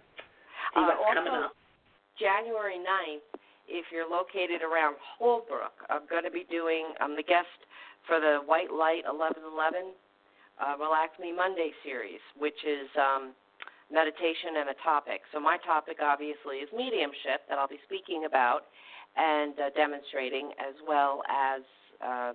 [0.72, 1.60] See uh, what's coming also, up.
[2.15, 3.28] January 9th,
[3.67, 6.96] if you're located around Holbrook, I'm going to be doing.
[7.04, 7.52] I'm the guest
[8.08, 9.91] for the White Light 1111
[10.60, 13.36] uh, Relax Me Monday series, which is um,
[13.91, 15.22] meditation and a topic.
[15.32, 18.69] So my topic obviously is mediumship that I'll be speaking about
[19.15, 21.62] and uh, demonstrating, as well as
[22.02, 22.32] uh,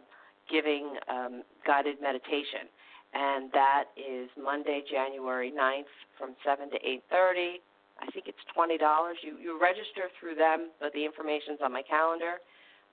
[0.51, 2.71] giving um, guided meditation.
[3.15, 7.61] And that is Monday, January 9th from 7 to 8:30.
[8.01, 9.19] I think it's twenty dollars.
[9.23, 12.39] You you register through them, but the information's on my calendar.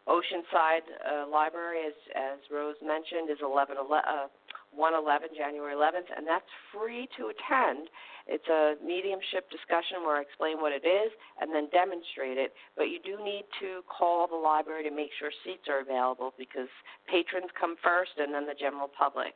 [0.07, 4.29] Oceanside uh, Library, as as Rose mentioned, is 11, uh,
[4.69, 7.89] 111 January 11th, and that's free to attend.
[8.27, 11.09] It's a mediumship discussion where I explain what it is
[11.41, 12.53] and then demonstrate it.
[12.77, 16.69] But you do need to call the library to make sure seats are available because
[17.09, 19.33] patrons come first and then the general public.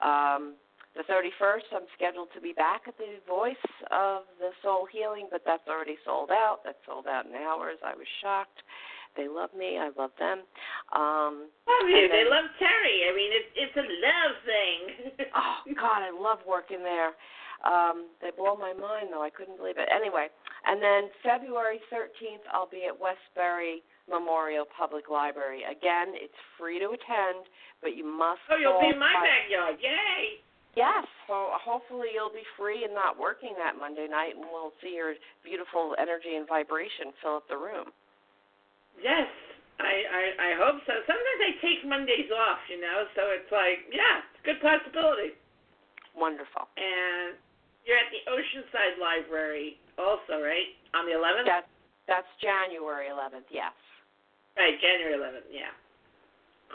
[0.00, 0.54] Um,
[0.94, 3.58] the 31st, I'm scheduled to be back at the Voice
[3.90, 6.62] of the Soul Healing, but that's already sold out.
[6.64, 7.78] That's sold out in hours.
[7.84, 8.62] I was shocked.
[9.16, 9.78] They love me.
[9.78, 10.42] I love them.
[10.94, 11.98] Um, Love you.
[12.02, 13.06] and They love Terry.
[13.06, 14.80] I mean, it's it's a love thing.
[15.38, 17.14] oh God, I love working there.
[17.62, 19.22] Um, they blow my mind though.
[19.22, 19.88] I couldn't believe it.
[19.90, 20.26] Anyway,
[20.66, 25.62] and then February 13th, I'll be at Westbury Memorial Public Library.
[25.64, 27.48] Again, it's free to attend,
[27.80, 28.40] but you must.
[28.52, 29.76] oh, you'll be in my by- backyard.
[29.80, 30.44] Yay!
[30.74, 34.74] Yes, so uh, hopefully you'll be free and not working that Monday night, and we'll
[34.82, 35.14] see your
[35.46, 37.94] beautiful energy and vibration fill up the room.
[38.98, 39.30] Yes,
[39.78, 40.98] I, I I hope so.
[41.06, 45.38] Sometimes I take Mondays off, you know, so it's like, yeah, it's a good possibility.
[46.18, 46.66] Wonderful.
[46.74, 47.38] And
[47.86, 50.74] you're at the Oceanside Library also, right?
[50.94, 51.46] On the 11th?
[51.46, 51.66] That
[52.06, 53.46] that's January 11th.
[53.50, 53.74] Yes.
[54.56, 55.50] Right, January 11th.
[55.50, 55.74] Yeah.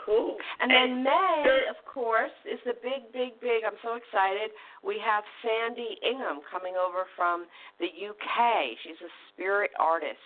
[0.04, 0.36] Cool.
[0.60, 3.64] And then May, of course, is the big, big, big.
[3.68, 4.48] I'm so excited.
[4.80, 7.44] We have Sandy Ingham coming over from
[7.80, 8.76] the UK.
[8.84, 10.24] She's a spirit artist,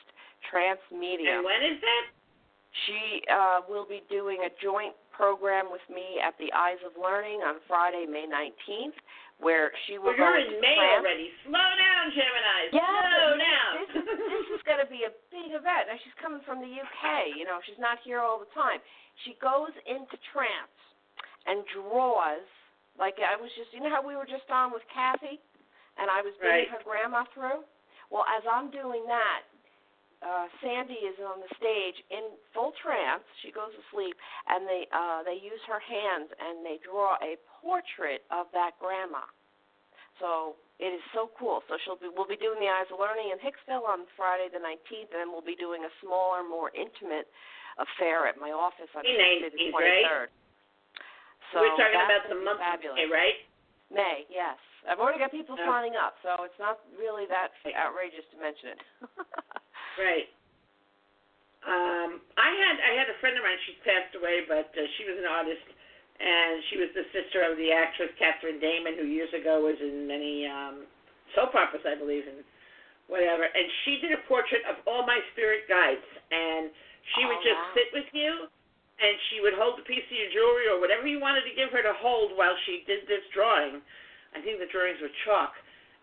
[0.51, 1.43] trance medium.
[1.43, 2.05] And when is that?
[2.87, 7.39] She uh, will be doing a joint program with me at the Eyes of Learning
[7.47, 8.99] on Friday, May 19th,
[9.39, 10.99] where she will Well, you're in May trance.
[11.03, 11.31] already.
[11.47, 12.59] Slow down, Gemini.
[12.75, 13.73] Yeah, Slow down.
[13.79, 14.34] This this is
[14.67, 15.89] going to be a big event.
[15.89, 17.33] Now she's coming from the UK.
[17.37, 18.81] You know, she's not here all the time.
[19.25, 20.79] She goes into trance
[21.47, 22.45] and draws.
[22.99, 25.39] Like I was just, you know how we were just on with Kathy,
[25.99, 26.79] and I was bringing Right.
[26.79, 27.63] her grandma through.
[28.11, 29.43] Well, as I'm doing that,
[30.23, 33.25] uh, Sandy is on the stage in full trance.
[33.43, 34.17] She goes to sleep,
[34.49, 39.27] and they uh, they use her hands and they draw a portrait of that grandma.
[40.21, 41.63] So it is so cool.
[41.71, 44.59] So she'll be we'll be doing the Eyes of Learning in Hicksville on Friday the
[44.63, 47.31] 19th, and then we'll be doing a smaller, more intimate
[47.79, 50.07] affair at my office on May Tuesday the 19th, right?
[50.07, 50.29] 23rd.
[51.53, 52.83] So We're talking about the month of.
[52.99, 53.39] May, right?
[53.93, 54.59] May, yes.
[54.89, 55.71] I've already got people Yeah.
[55.71, 58.81] signing up, so it's not really that outrageous to mention it.
[59.95, 60.27] Right.
[61.63, 63.57] Um, I had I had a friend of mine.
[63.65, 65.63] She's passed away, but uh, she was an artist,
[66.25, 70.09] and she was the sister of the actress Cathryn Damon, who years ago was in
[70.09, 70.89] many um,
[71.37, 72.41] soap operas, I believe, and
[73.13, 73.45] whatever.
[73.45, 76.73] And she did a portrait of all my spirit guides, and
[77.13, 77.77] she would Oh, just wow.
[77.77, 78.49] sit with you,
[78.97, 81.69] and she would hold a piece of your jewelry or whatever you wanted to give
[81.77, 83.85] her to hold while she did this drawing.
[84.33, 85.53] I think the drawings were chalk,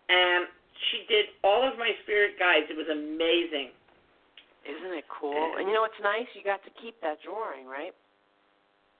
[0.08, 0.46] and
[0.92, 2.70] she did all of my spirit guides.
[2.70, 3.74] It was amazing.
[4.62, 5.58] Isn't it cool?
[5.58, 6.30] And you know what's nice?
[6.38, 7.90] You got to keep that drawing, right?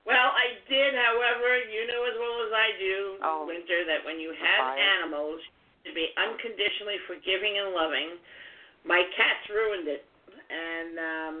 [0.03, 3.47] Well, I did, however, you know as well as I do, Oh.
[3.47, 4.79] Winter, that when you have Fire.
[4.99, 5.39] animals,
[5.87, 8.19] to be unconditionally forgiving and loving.
[8.83, 10.03] My cats ruined it,
[10.51, 11.35] and um,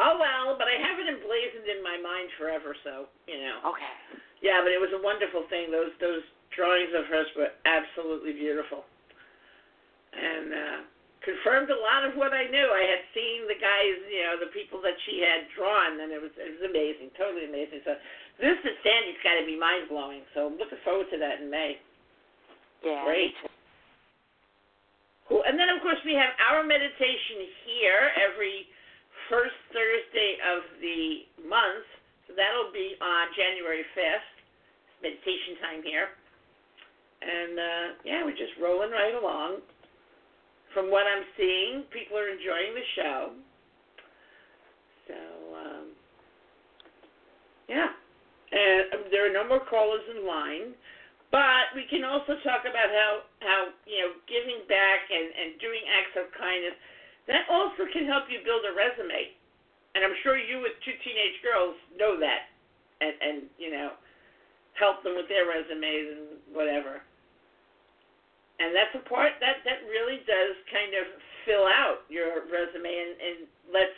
[0.00, 0.56] oh well.
[0.56, 3.72] But I have it emblazoned in my mind forever, so you know.
[3.72, 3.92] Okay.
[4.40, 5.68] Yeah, but it was a wonderful thing.
[5.72, 6.24] Those those
[6.56, 8.84] drawings of hers were absolutely beautiful,
[10.12, 10.78] and uh,
[11.20, 12.68] confirmed a lot of what I knew.
[12.72, 16.20] I had seen the guys, you know, the people that she had drawn, and it
[16.20, 17.84] was it was amazing, totally amazing.
[17.84, 17.96] So
[18.40, 20.24] this is Sandy's got to be mind blowing.
[20.32, 21.76] So I'm looking forward to that in May.
[22.80, 23.04] Yeah.
[23.04, 23.36] Great.
[25.28, 25.44] Cool.
[25.44, 28.64] And then of course we have our meditation here every
[29.28, 31.86] first Thursday of the month.
[32.26, 34.28] So that'll be on January fifth.
[35.04, 36.08] Meditation time here.
[37.20, 39.60] And uh yeah, we're just rolling right along.
[40.74, 43.20] From what I'm seeing, people are enjoying the show.
[45.08, 45.18] So
[45.54, 45.86] um
[47.68, 47.94] yeah.
[48.50, 50.74] And um, there are no more callers in line.
[51.30, 55.86] But we can also talk about how, how you know, giving back and, and doing
[55.86, 56.74] acts of kindness,
[57.30, 59.30] that also can help you build a resume.
[59.94, 62.50] And I'm sure you with two teenage girls know that
[62.98, 63.94] and, and you know,
[64.74, 67.06] help them with their resumes and whatever.
[68.60, 71.04] And that's a part that, that really does kind of
[71.48, 73.36] fill out your resume and, and
[73.72, 73.96] lets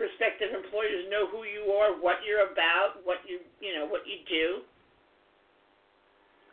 [0.00, 4.24] prospective employers know who you are, what you're about, what you you know, what you
[4.24, 4.64] do.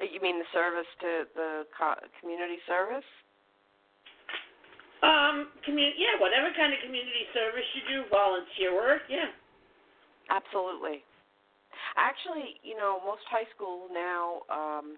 [0.03, 3.07] You mean the service to the co- community service?
[4.99, 9.31] Um, community, yeah, whatever kind of community service you do, volunteer work, yeah.
[10.27, 11.05] Absolutely.
[11.95, 14.97] Actually, you know, most high schools now, um,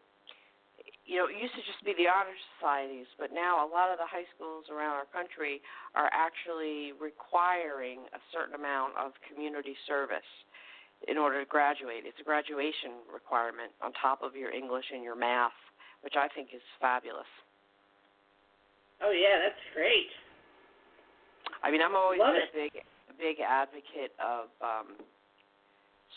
[1.07, 3.97] you know, it used to just be the honor societies, but now a lot of
[3.97, 5.63] the high schools around our country
[5.95, 10.27] are actually requiring a certain amount of community service
[11.07, 12.03] in order to graduate.
[12.03, 15.55] It's a graduation requirement on top of your English and your math,
[16.03, 17.29] which I think is fabulous.
[18.99, 20.11] Oh yeah, that's great.
[21.63, 22.83] I mean, I'm always Love been a big,
[23.15, 24.99] big advocate of um,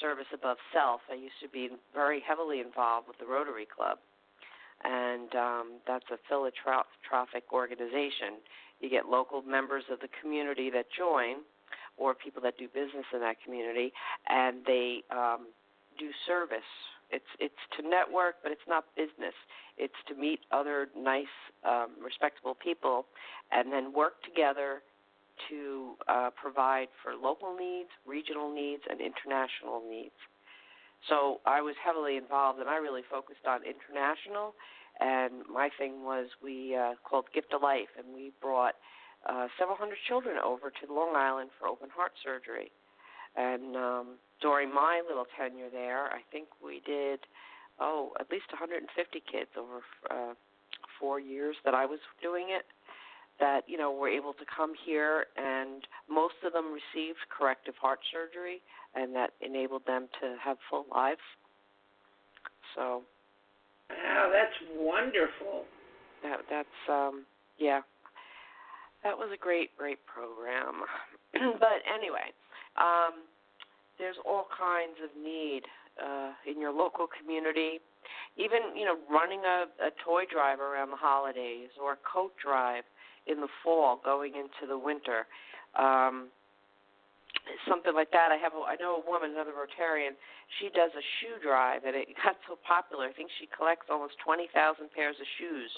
[0.01, 1.01] service above self.
[1.13, 3.99] I used to be very heavily involved with the Rotary Club,
[4.85, 8.41] and um, that's a philanthropic organization.
[8.81, 11.45] You get local members of the community that join,
[11.97, 13.93] or people that do business in that community,
[14.29, 15.49] and they um,
[15.99, 16.71] do service.
[17.11, 19.35] It's it's to network, but it's not business.
[19.77, 23.07] It's to meet other nice, um, respectable people,
[23.53, 24.83] and then work together
[25.49, 30.15] to uh, provide for local needs, regional needs, and international needs.
[31.09, 34.55] So I was heavily involved, and I really focused on international.
[35.01, 38.75] And my thing was we uh, called Gift of Life, and we brought
[39.29, 42.71] uh, several hundred children over to Long Island for open heart surgery.
[43.37, 44.07] And um,
[44.43, 47.21] during my little tenure there, I think we did
[47.79, 48.85] oh at least 150
[49.31, 49.81] kids over
[50.11, 50.35] uh,
[50.99, 52.67] four years that I was doing it.
[53.41, 58.01] That you know were able to come here, and most of them received corrective heart
[58.13, 58.61] surgery,
[58.95, 61.21] and that enabled them to have full lives.
[62.77, 63.03] So
[63.91, 65.65] Wow, that's wonderful.
[66.23, 67.25] that that's um
[67.59, 67.81] yeah
[69.03, 70.83] that was a great great program
[71.33, 72.31] but anyway
[72.79, 73.25] um
[73.99, 75.63] there's all kinds of need
[76.03, 77.81] uh in your local community
[78.37, 82.85] even you know running a, a toy drive around the holidays or a coat drive
[83.31, 85.27] in the fall going into the winter
[85.79, 86.29] um
[87.69, 88.31] something like that.
[88.33, 90.17] I have a, I know a woman, another Rotarian.
[90.59, 93.07] She does a shoe drive, and it got so popular.
[93.07, 95.71] I think she collects almost twenty thousand pairs of shoes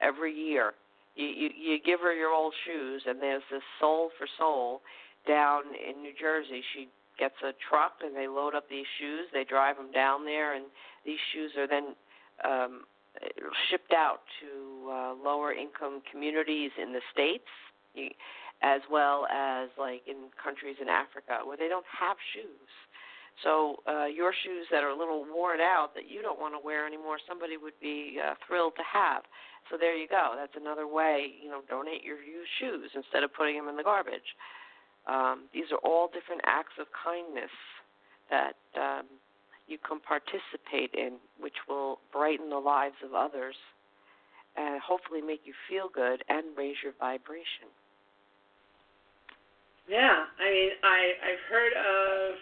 [0.00, 0.74] every year.
[1.16, 4.82] You, you you give her your old shoes, and there's this Soul for Soul
[5.26, 6.62] down in New Jersey.
[6.74, 6.88] She
[7.18, 9.26] gets a truck, and they load up these shoes.
[9.32, 10.64] They drive them down there, and
[11.04, 11.96] these shoes are then
[12.44, 12.84] um,
[13.70, 17.48] shipped out to uh, lower income communities in the states.
[18.62, 22.70] As well as like in countries in Africa where they don't have shoes.
[23.42, 26.60] So uh, your shoes that are a little worn out that you don't want to
[26.60, 29.24] wear anymore, somebody would be uh, thrilled to have.
[29.70, 30.36] So there you go.
[30.36, 31.40] That's another way.
[31.40, 34.36] You know, donate your used shoes instead of putting them in the garbage.
[35.08, 37.52] Um, these are all different acts of kindness
[38.28, 39.08] that um,
[39.70, 43.54] you can participate in, which will brighten the lives of others
[44.56, 47.70] and hopefully make you feel good and raise your vibration.
[49.86, 52.38] Yeah, I mean, I I've heard of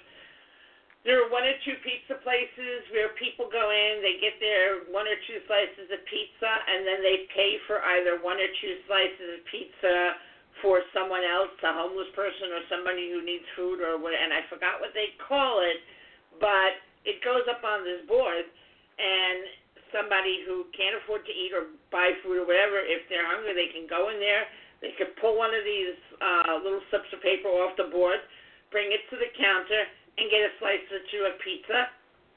[1.06, 5.08] there are one or two pizza places where people go in, they get their one
[5.08, 9.38] or two slices of pizza, and then they pay for either one or two slices
[9.38, 10.20] of pizza
[10.60, 14.12] for someone else, a homeless person or somebody who needs food or what.
[14.12, 15.80] And I forgot what they call it,
[16.42, 16.76] but
[17.08, 18.44] it goes up on this board,
[19.00, 19.38] and
[19.88, 23.72] somebody who can't afford to eat or buy food or whatever, if they're hungry, they
[23.72, 24.44] can go in there.
[24.84, 28.20] They could pull one of these uh, little slips of paper off the board,
[28.70, 29.88] bring it to the counter,
[30.20, 31.88] and get a slice or two of pizza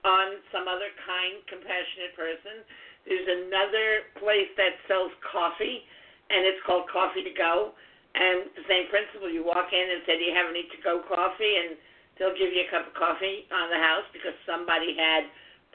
[0.07, 2.65] on some other kind, compassionate person.
[3.05, 5.85] There's another place that sells coffee,
[6.29, 7.73] and it's called Coffee to Go.
[8.13, 11.55] And the same principle, you walk in and say, "Do you have any to-go coffee?"
[11.57, 11.77] and
[12.19, 15.27] they'll give you a cup of coffee on the house because somebody had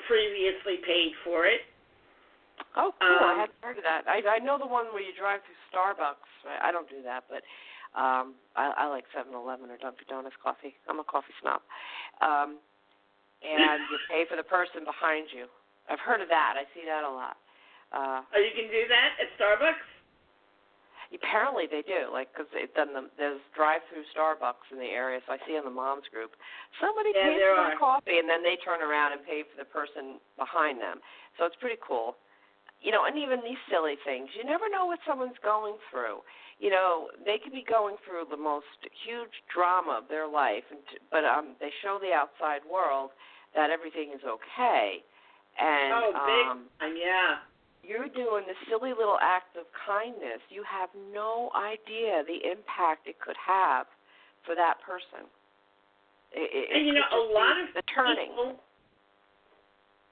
[0.07, 1.63] previously paid for it.
[2.77, 3.09] Oh, cool!
[3.21, 4.05] Um, I hadn't heard of that.
[4.09, 6.29] I I know the one where you drive through Starbucks.
[6.49, 7.45] I, I don't do that, but
[7.97, 10.77] um, I, I like Seven Eleven or Dunkin' Donuts coffee.
[10.89, 11.61] I'm a coffee snob.
[12.21, 12.61] Um,
[13.45, 15.45] and you pay for the person behind you.
[15.89, 16.57] I've heard of that.
[16.57, 17.37] I see that a lot.
[17.93, 19.85] Uh, Oh, you can do that at Starbucks.
[21.15, 25.21] Apparently they do, like because then the, there's drive-through Starbucks in the area.
[25.27, 26.35] So I see in the moms group
[26.83, 27.79] somebody Yeah, pays for are.
[27.79, 30.99] coffee, and then they turn around and pay for the person behind them.
[31.39, 32.19] So it's pretty cool.
[32.83, 36.21] You know, and even these silly things, you never know what someone's going through.
[36.61, 38.69] You know, they could be going through the most
[39.05, 43.17] huge drama of their life, and t- but um, they show the outside world
[43.57, 45.01] that everything is okay.
[45.57, 47.41] And oh, big um, time, yeah.
[47.87, 50.43] You're doing this silly little act of kindness.
[50.51, 53.87] You have no idea the impact it could have
[54.45, 55.27] for that person.
[56.35, 58.35] It, it, And you know, a lot of turning.
[58.35, 58.59] people.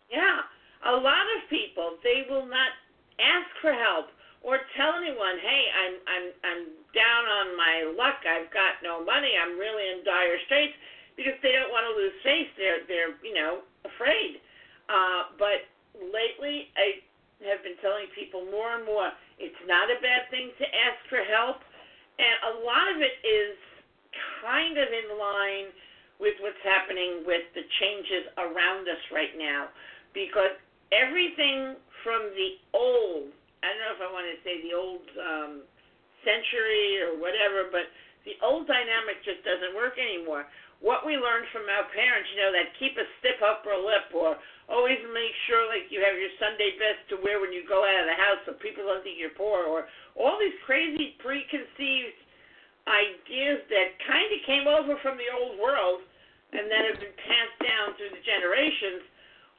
[0.09, 0.47] Yeah,
[0.87, 2.71] a lot of people they will not
[3.19, 4.15] ask for help
[4.45, 6.63] or tell anyone, "Hey, I'm I'm I'm
[6.95, 8.21] down on my luck.
[8.23, 9.33] I've got no money.
[9.35, 10.77] I'm really in dire straits,"
[11.17, 12.49] because they don't want to lose face.
[12.57, 14.39] They're they're you know afraid.
[14.87, 15.65] Uh, but
[15.99, 17.01] lately, I
[17.49, 19.11] have been telling people more and more
[19.41, 21.65] it's not a bad thing to ask for help,
[22.21, 23.57] and a lot of it is
[24.45, 25.73] kind of in line
[26.21, 26.61] with what's
[27.05, 29.69] happening with the changes around us right now
[30.13, 30.57] because
[30.93, 33.29] everything from the old
[33.65, 35.53] I don't know if I want to say the old um,
[36.21, 37.89] century or whatever, but
[38.29, 40.45] the old dynamic just doesn't work anymore.
[40.85, 44.37] What we learned from our parents, you know, that keep a stiff upper lip or
[44.69, 48.05] always make sure like you have your Sunday best to wear when you go out
[48.05, 52.21] of the house so people don't think you're poor or all these crazy preconceived
[52.85, 56.05] ideas that kind of came over from the old world
[56.55, 59.03] and then have been passed down through the generations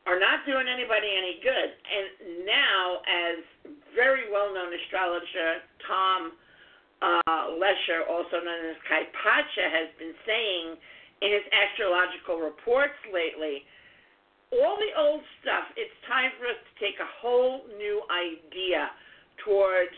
[0.07, 1.69] are not doing anybody any good.
[1.75, 3.37] And now, as
[3.91, 6.21] very well known astrologer Tom
[7.03, 10.79] uh, Lescher, also known as Kaypacha, has been saying
[11.19, 13.65] in his astrological reports lately,
[14.53, 18.93] all the old stuff, it's time for us to take a whole new idea
[19.43, 19.89] toward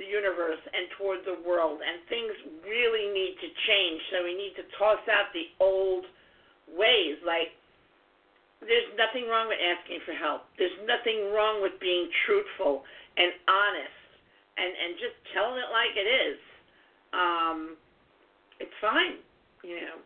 [0.00, 2.32] the universe and toward the world, and things
[2.64, 4.00] really need to change.
[4.10, 6.08] So we need to toss out the old
[6.76, 7.52] ways, like
[8.62, 10.46] there's nothing wrong with asking for help.
[10.54, 12.86] There's nothing wrong with being truthful
[13.18, 14.00] and honest
[14.56, 16.38] and and just telling it like it is.
[17.12, 17.58] Um,
[18.62, 19.18] it's fine,
[19.66, 19.98] you know.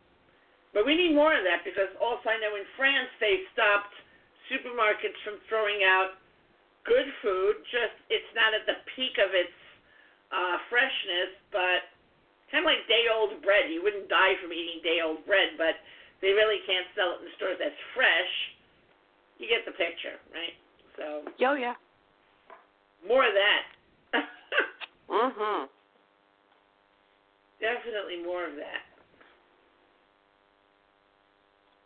[0.72, 3.92] But we need more of that because also I know in France they stopped
[4.48, 6.16] supermarkets from throwing out
[6.88, 7.60] good food.
[7.68, 9.56] Just it's not at the peak of its
[10.32, 11.92] uh, freshness, but
[12.48, 13.68] kind of like day old bread.
[13.68, 15.76] You wouldn't die from eating day old bread, but
[16.20, 18.32] they really can't sell it in the stores that's fresh.
[19.36, 20.56] You get the picture, right?
[20.96, 21.76] So Yo, yeah.
[23.04, 23.62] more of that.
[25.06, 25.68] Mhm.
[27.86, 28.82] Definitely more of that.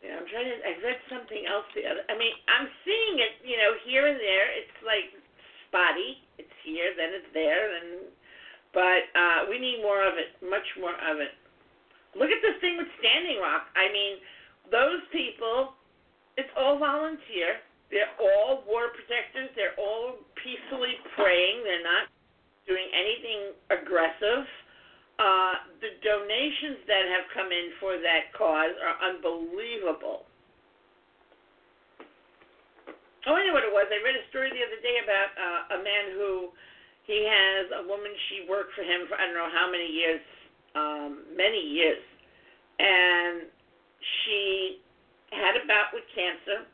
[0.01, 0.57] Yeah, I'm trying to.
[0.64, 2.01] I read something else the other.
[2.09, 4.48] I mean, I'm seeing it, you know, here and there.
[4.57, 5.12] It's like
[5.68, 6.24] spotty.
[6.40, 8.09] It's here, then it's there, then.
[8.72, 10.40] But uh, we need more of it.
[10.40, 11.36] Much more of it.
[12.16, 13.68] Look at this thing with Standing Rock.
[13.76, 14.24] I mean,
[14.72, 15.76] those people.
[16.40, 17.61] It's all volunteer.
[17.92, 19.53] They're all water protectors.
[19.53, 21.61] They're all peacefully praying.
[21.61, 22.09] They're not
[22.64, 24.48] doing anything aggressive.
[25.21, 30.25] Uh, the donations that have come in for that cause are unbelievable.
[33.29, 33.85] Oh, I know what it was.
[33.93, 36.57] I read a story the other day about uh, a man who
[37.05, 38.09] he has a woman.
[38.33, 40.25] She worked for him for I don't know how many years,
[40.73, 42.01] um, many years,
[42.81, 43.45] and
[44.25, 44.81] she
[45.37, 46.64] had a bout with cancer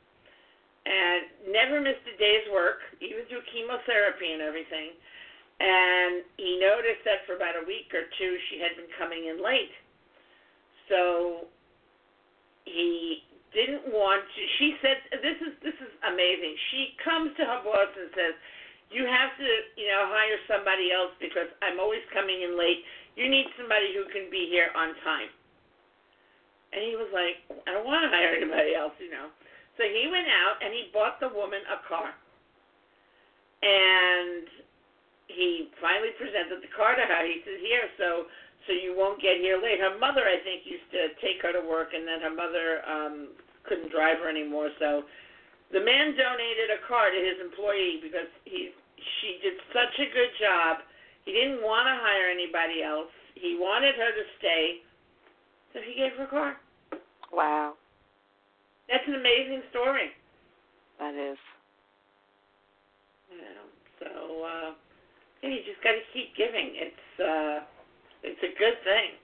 [0.86, 4.94] and never missed a day's work, even through chemotherapy and everything.
[5.56, 9.40] And he noticed that for about a week or two she had been coming in
[9.40, 9.72] late.
[10.92, 11.48] So
[12.68, 13.24] he
[13.56, 16.52] didn't want to she said this is this is amazing.
[16.70, 18.36] She comes to her boss and says,
[18.92, 19.48] You have to,
[19.80, 22.84] you know, hire somebody else because I'm always coming in late.
[23.16, 25.32] You need somebody who can be here on time.
[26.76, 29.32] And he was like, I don't want to hire anybody else, you know.
[29.80, 32.12] So he went out and he bought the woman a car.
[33.64, 34.44] And
[35.26, 37.22] he finally presented the car to her.
[37.26, 38.26] He said, "Here, so
[38.66, 41.60] so you won't get here late." Her mother, I think, used to take her to
[41.60, 43.34] work, and then her mother um
[43.66, 44.70] couldn't drive her anymore.
[44.78, 45.04] So
[45.72, 48.70] the man donated a car to his employee because he
[49.20, 50.86] she did such a good job.
[51.24, 53.10] He didn't want to hire anybody else.
[53.34, 54.80] He wanted her to stay,
[55.74, 56.56] so he gave her a car.
[57.32, 57.74] Wow.
[58.88, 60.14] That's an amazing story.
[60.98, 61.38] That is.
[63.34, 63.66] Yeah.
[64.00, 64.70] So uh
[65.42, 66.74] yeah, you just gotta keep giving.
[66.76, 67.58] It's uh
[68.22, 69.16] it's a good thing.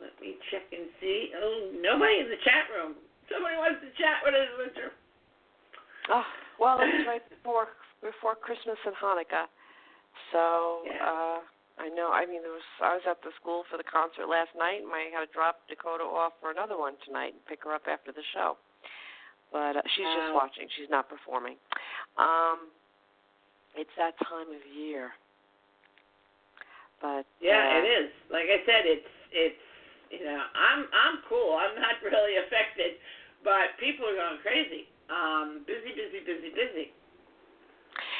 [0.00, 1.32] Let me check and see.
[1.38, 2.94] Oh, nobody in the chat room.
[3.32, 4.92] Somebody wants to chat with us, Winter.
[6.12, 6.28] Oh,
[6.60, 7.72] well, it's right before
[8.04, 9.48] before Christmas and Hanukkah.
[10.32, 11.00] So, Yeah.
[11.02, 11.38] uh
[11.76, 12.12] I know.
[12.14, 14.92] I mean, there was I was at the school for the concert last night, and
[14.94, 18.12] I had to drop Dakota off for another one tonight and pick her up after
[18.12, 18.56] the show.
[19.54, 20.66] But uh, she's just watching.
[20.74, 21.54] She's not performing.
[22.18, 22.74] Um,
[23.78, 25.14] it's that time of year.
[26.98, 28.10] But Yeah, uh, it is.
[28.34, 29.64] Like I said, it's it's
[30.10, 31.54] you know, I'm I'm cool.
[31.54, 32.98] I'm not really affected,
[33.46, 34.90] but people are going crazy.
[35.06, 36.90] Um, busy, busy, busy, busy.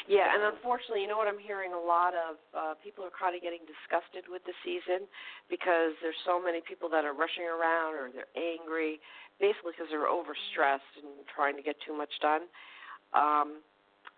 [0.07, 3.35] Yeah, and unfortunately, you know what I'm hearing a lot of uh people are kind
[3.35, 5.11] of getting disgusted with the season
[5.51, 9.03] because there's so many people that are rushing around or they're angry
[9.41, 12.47] basically because they're overstressed and trying to get too much done.
[13.13, 13.63] Um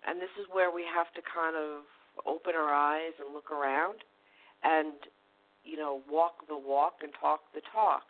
[0.07, 1.83] and this is where we have to kind of
[2.25, 4.05] open our eyes and look around
[4.63, 4.95] and
[5.67, 8.07] you know, walk the walk and talk the talk.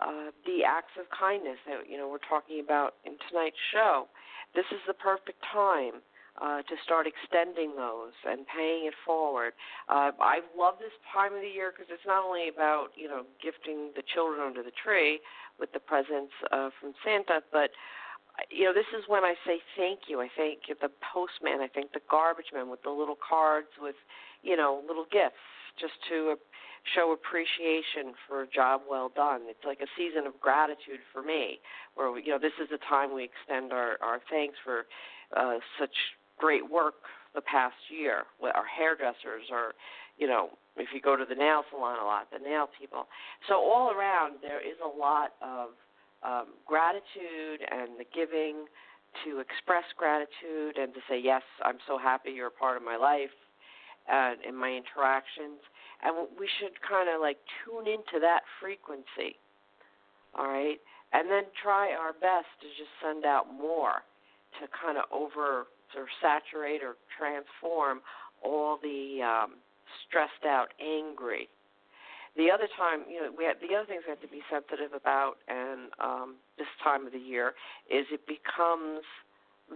[0.00, 4.06] Uh, the acts of kindness that you know we're talking about in tonight's show.
[4.54, 5.98] This is the perfect time
[6.38, 9.58] uh, to start extending those and paying it forward.
[9.90, 13.26] Uh, I love this time of the year because it's not only about you know
[13.42, 15.18] gifting the children under the tree
[15.58, 17.70] with the presents uh, from Santa, but
[18.50, 20.20] you know this is when I say thank you.
[20.20, 21.60] I thank the postman.
[21.60, 23.96] I thank the garbage man with the little cards with
[24.42, 25.42] you know little gifts
[25.80, 26.36] just to
[26.94, 29.42] show appreciation for a job well done.
[29.46, 31.58] It's like a season of gratitude for me,
[31.94, 34.86] where we, you know this is the time we extend our our thanks for
[35.36, 35.94] uh, such
[36.38, 38.24] great work the past year.
[38.40, 39.74] With our hairdressers, or
[40.16, 43.06] you know, if you go to the nail salon a lot, the nail people.
[43.48, 45.70] So all around there is a lot of
[46.22, 48.66] um, gratitude and the giving
[49.24, 52.96] to express gratitude and to say yes, I'm so happy you're a part of my
[52.96, 53.34] life
[54.08, 55.62] and in my interactions.
[56.02, 59.38] And we should kind of like tune into that frequency,
[60.34, 60.78] all right,
[61.12, 64.06] and then try our best to just send out more
[64.60, 65.66] to kind of over
[65.96, 68.00] or saturate or transform
[68.42, 69.56] all the um,
[70.06, 71.48] stressed out, angry.
[72.36, 74.92] The other time, you know, we have, the other things we have to be sensitive
[74.94, 77.54] about, and um, this time of the year,
[77.90, 79.02] is it becomes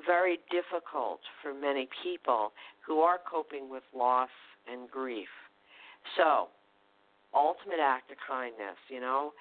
[0.07, 2.53] very difficult for many people
[2.87, 4.31] who are coping with loss
[4.71, 5.29] and grief.
[6.17, 6.49] So,
[7.35, 9.33] ultimate act of kindness, you know,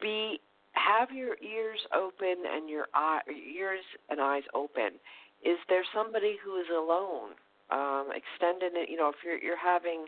[0.00, 0.40] be
[0.72, 5.00] have your ears open and your eye, ears and eyes open.
[5.46, 7.38] Is there somebody who is alone?
[7.70, 10.06] Um, extending it, you know, if you're you're having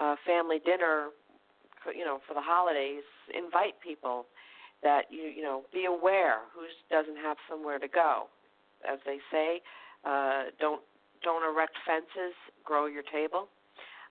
[0.00, 1.08] uh, family dinner,
[1.94, 4.26] you know, for the holidays, invite people
[4.82, 8.28] that you you know be aware who doesn't have somewhere to go.
[8.84, 9.60] As they say,
[10.04, 10.82] uh, don't
[11.22, 13.48] don't erect fences, grow your table.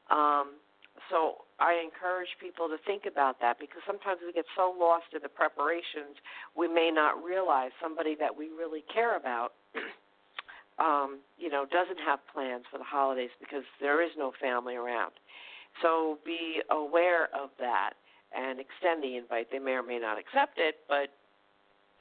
[0.09, 0.57] Um,
[1.09, 5.21] so I encourage people to think about that because sometimes we get so lost in
[5.21, 6.17] the preparations,
[6.57, 9.53] we may not realize somebody that we really care about,
[10.79, 15.13] um, you know, doesn't have plans for the holidays because there is no family around.
[15.81, 17.93] So be aware of that
[18.35, 19.47] and extend the invite.
[19.51, 21.09] They may or may not accept it, but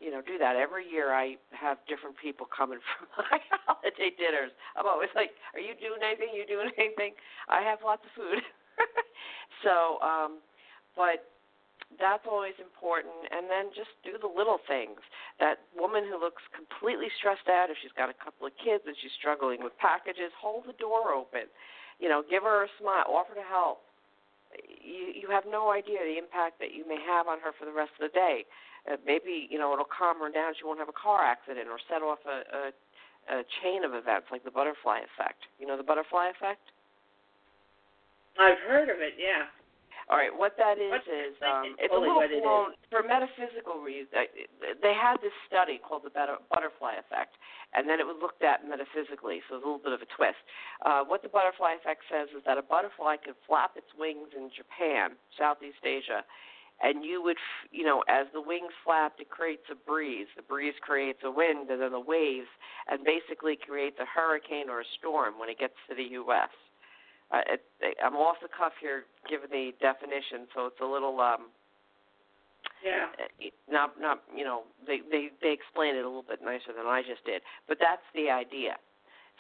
[0.01, 0.57] you know, do that.
[0.57, 2.81] Every year I have different people coming
[3.16, 4.53] for my holiday dinners.
[4.77, 6.37] I'm always like, Are you doing anything?
[6.37, 7.12] You doing anything?
[7.49, 8.45] I have lots of food.
[9.64, 10.45] so, um,
[10.97, 11.24] but
[11.95, 13.14] that's always important.
[13.30, 14.99] And then just do the little things.
[15.39, 18.99] That woman who looks completely stressed out, if she's got a couple of kids and
[18.99, 21.47] she's struggling with packages, hold the door open.
[22.03, 23.87] You know, give her a smile, offer to help.
[24.57, 27.74] You you have no idea the impact that you may have on her for the
[27.74, 28.47] rest of the day.
[28.87, 30.55] Uh, maybe you know it'll calm her down.
[30.55, 32.62] She won't have a car accident or set off a, a
[33.26, 35.51] a chain of events like the butterfly effect.
[35.59, 36.62] You know the butterfly effect?
[38.39, 39.18] I've heard of it.
[39.18, 39.51] Yeah.
[40.07, 43.83] All right, what that is is um, it's a little what it blown for metaphysical
[43.83, 44.15] reasons.
[44.79, 47.35] They had this study called the butterfly effect,
[47.75, 50.39] and then it was looked at metaphysically, so it's a little bit of a twist.
[50.87, 54.47] Uh, what the butterfly effect says is that a butterfly could flap its wings in
[54.55, 56.23] Japan, Southeast Asia,
[56.79, 57.41] and you would,
[57.75, 60.31] you know, as the wings flapped, it creates a breeze.
[60.37, 62.47] The breeze creates a wind, and then the waves,
[62.87, 66.53] and basically creates a hurricane or a storm when it gets to the U.S.
[67.33, 67.62] Uh, it,
[67.99, 71.51] I'm off the cuff here, giving the definition, so it's a little um,
[72.85, 73.11] Yeah.
[73.18, 76.87] uh, not not you know they they they explain it a little bit nicer than
[76.87, 78.79] I just did, but that's the idea.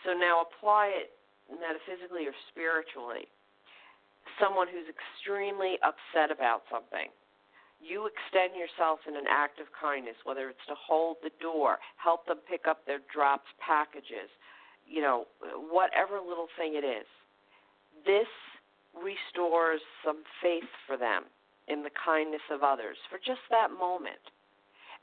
[0.04, 1.14] So now apply it
[1.46, 3.30] metaphysically or spiritually.
[4.42, 7.08] Someone who's extremely upset about something.
[7.78, 12.26] You extend yourself in an act of kindness, whether it's to hold the door, help
[12.26, 14.32] them pick up their dropped packages,
[14.88, 15.28] you know,
[15.70, 17.06] whatever little thing it is
[18.06, 18.30] this
[18.94, 21.24] restores some faith for them
[21.68, 24.22] in the kindness of others for just that moment.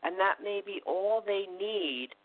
[0.02, 2.16] And that may be all they need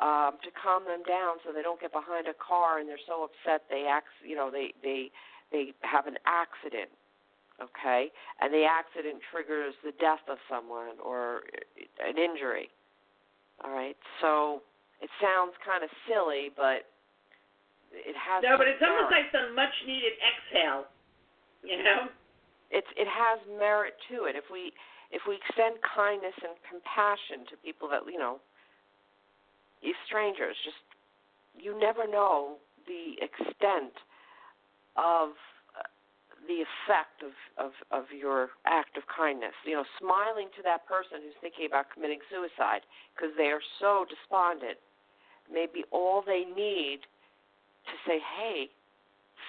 [0.00, 3.28] um, to calm them down so they don't get behind a car and they're so
[3.28, 5.10] upset they act, you know, they they
[5.52, 6.90] they have an accident,
[7.60, 8.10] okay?
[8.40, 11.44] And the accident triggers the death of someone or
[12.00, 12.68] an injury.
[13.62, 13.96] All right?
[14.20, 14.62] So
[15.00, 16.88] it sounds kind of silly, but
[17.92, 20.88] it has No, but it's almost like some much needed exhale.
[21.62, 22.10] You know?
[22.72, 24.72] it's it has merit to it if we
[25.12, 28.40] if we extend kindness and compassion to people that you know
[29.84, 30.80] you strangers just
[31.60, 32.56] you never know
[32.88, 33.92] the extent
[34.96, 35.36] of
[35.76, 35.84] uh,
[36.48, 41.20] the effect of, of of your act of kindness you know smiling to that person
[41.20, 42.82] who's thinking about committing suicide
[43.12, 44.80] because they are so despondent
[45.52, 47.04] may be all they need
[47.86, 48.70] to say hey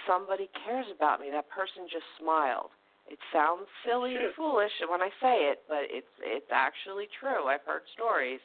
[0.08, 2.72] somebody cares about me that person just smiled
[3.08, 7.48] it sounds silly and foolish when I say it, but it's it's actually true.
[7.48, 8.40] I've heard stories.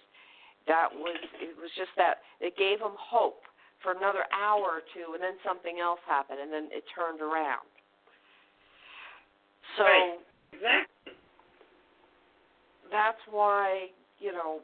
[0.66, 3.43] That was it was just that it gave them hope
[3.82, 7.66] for another hour or two, and then something else happened, and then it turned around.
[9.78, 10.18] So Right.
[10.53, 11.12] Exactly.
[12.91, 14.59] that's why you know,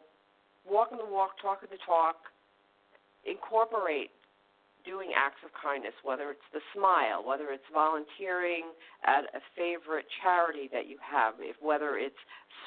[0.67, 2.17] walking the walk, talking the talk,
[3.25, 4.11] incorporate
[4.85, 8.71] doing acts of kindness, whether it's the smile, whether it's volunteering
[9.05, 12.19] at a favorite charity that you have, if whether it's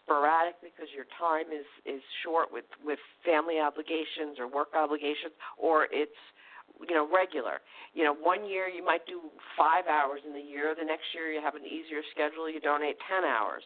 [0.02, 5.88] sporadic because your time is is short with with family obligations or work obligations, or
[5.94, 6.18] it's
[6.82, 7.62] you know regular.
[7.94, 10.74] You know, one year you might do five hours in the year.
[10.78, 12.50] The next year you have an easier schedule.
[12.50, 13.64] You donate ten hours.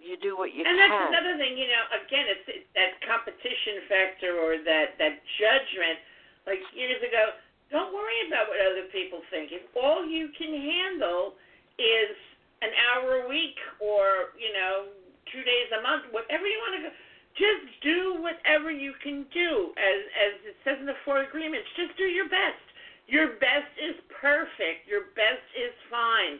[0.00, 0.88] You do what you and can.
[0.88, 1.84] that's another thing, you know.
[1.92, 6.00] Again, it's, it's that competition factor or that that judgment.
[6.46, 7.36] Like years ago,
[7.70, 9.52] don't worry about what other people think.
[9.52, 11.38] If all you can handle
[11.78, 12.16] is
[12.60, 14.90] an hour a week or you know
[15.30, 16.92] two days a month, whatever you want to go,
[17.38, 19.70] just do whatever you can do.
[19.78, 22.64] As as it says in the four agreements, just do your best.
[23.06, 24.86] Your best is perfect.
[24.86, 26.38] Your best is fine.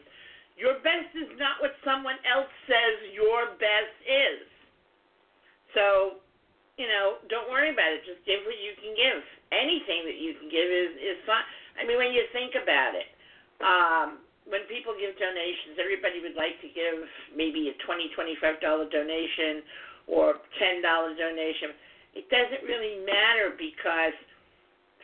[0.55, 4.45] Your best is not what someone else says your best is.
[5.73, 6.21] So,
[6.81, 8.01] you know, don't worry about it.
[8.09, 9.21] Just give what you can give.
[9.53, 11.45] Anything that you can give is is fine.
[11.77, 13.09] I mean, when you think about it,
[13.61, 14.07] um,
[14.49, 17.05] when people give donations, everybody would like to give
[17.37, 19.61] maybe a twenty, twenty-five dollar donation
[20.09, 21.77] or ten dollar donation.
[22.17, 24.17] It doesn't really matter because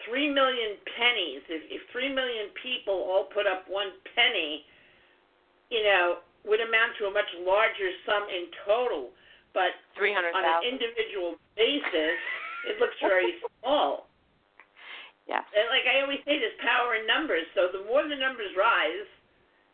[0.10, 1.46] three million pennies.
[1.46, 4.66] If if three million people all put up one penny,
[5.70, 9.14] you know, would amount to a much larger sum in total.
[9.54, 12.20] But Three hundred on an individual basis,
[12.70, 14.08] it looks very small.
[15.28, 15.44] Yes.
[15.52, 17.44] And like I always say, there's power in numbers.
[17.52, 19.10] So the more the numbers rise,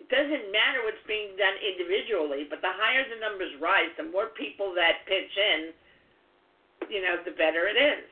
[0.01, 4.34] it doesn't matter what's being done individually, but the higher the numbers rise, the more
[4.34, 5.71] people that pitch in,
[6.89, 8.09] you know, the better it is.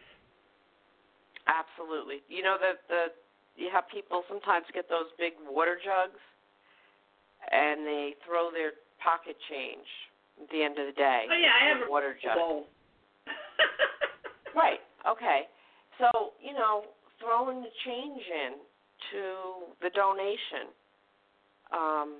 [1.49, 2.21] Absolutely.
[2.29, 3.09] You know that the
[3.57, 6.21] you have people sometimes get those big water jugs
[7.51, 9.85] and they throw their pocket change
[10.39, 11.25] at the end of the day.
[11.27, 12.37] Oh yeah, I have a water jug.
[12.37, 12.69] bowl.
[14.51, 14.83] Right.
[15.07, 15.47] Okay.
[15.95, 16.83] So, you know,
[17.23, 18.59] throwing the change in
[19.15, 19.23] to
[19.79, 20.69] the donation
[21.71, 22.19] um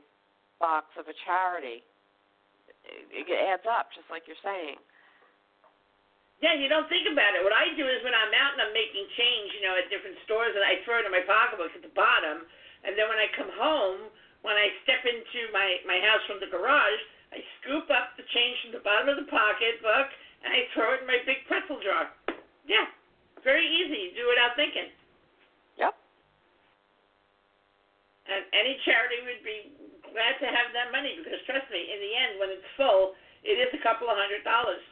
[0.64, 1.84] box of a charity
[2.86, 4.80] it, it adds up just like you're saying.
[6.42, 7.46] Yeah, you don't think about it.
[7.46, 10.18] What I do is when I'm out and I'm making change, you know, at different
[10.26, 12.50] stores, and I throw it in my pocketbook at the bottom,
[12.82, 14.10] and then when I come home,
[14.42, 18.58] when I step into my my house from the garage, I scoop up the change
[18.66, 20.10] from the bottom of the pocketbook
[20.44, 22.10] and I throw it in my big pretzel jar.
[22.66, 22.90] Yeah,
[23.46, 24.10] very easy.
[24.10, 24.90] You do it without thinking.
[25.78, 25.94] Yep.
[28.30, 29.74] And any charity would be
[30.12, 33.58] glad to have that money because trust me, in the end when it's full, it
[33.58, 34.84] is a couple of hundred dollars.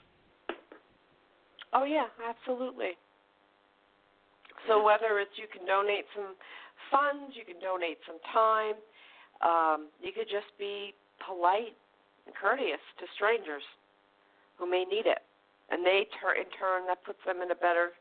[1.73, 2.97] Oh yeah, absolutely.
[4.67, 6.35] So whether it's you can donate some
[6.91, 8.75] funds, you can donate some time,
[9.45, 10.93] um, you could just be
[11.23, 11.77] polite
[12.25, 13.63] and courteous to strangers
[14.57, 15.23] who may need it,
[15.71, 17.93] and they tur- in turn that puts them in a better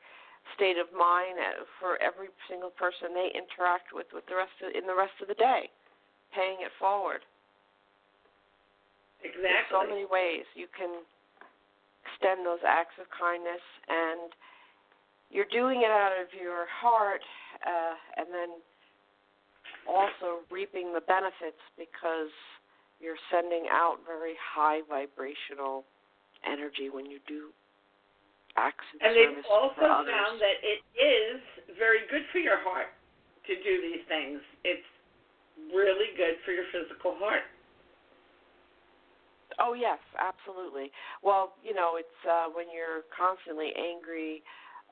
[0.57, 4.73] state of mind uh, for every single person they interact with with the rest of,
[4.73, 5.69] in the rest of the day,
[6.33, 7.21] paying it forward.
[9.21, 9.43] Exactly.
[9.43, 11.03] There's so many ways you can
[12.07, 13.61] extend those acts of kindness,
[13.91, 14.33] and
[15.29, 17.21] you're doing it out of your heart,
[17.67, 18.63] uh, and then
[19.85, 22.33] also reaping the benefits because
[23.01, 25.85] you're sending out very high vibrational
[26.47, 27.51] energy when you do
[28.57, 31.39] acts and service they've also found that it is
[31.79, 32.91] very good for your heart
[33.47, 34.41] to do these things.
[34.65, 34.91] It's
[35.73, 37.47] really good for your physical heart.
[39.59, 40.91] Oh yes, absolutely.
[41.23, 44.43] Well, you know, it's uh when you're constantly angry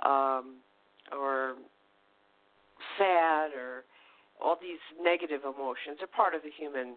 [0.05, 0.63] um
[1.13, 1.57] or
[2.99, 3.85] sad or
[4.43, 6.95] all these negative emotions are part of the human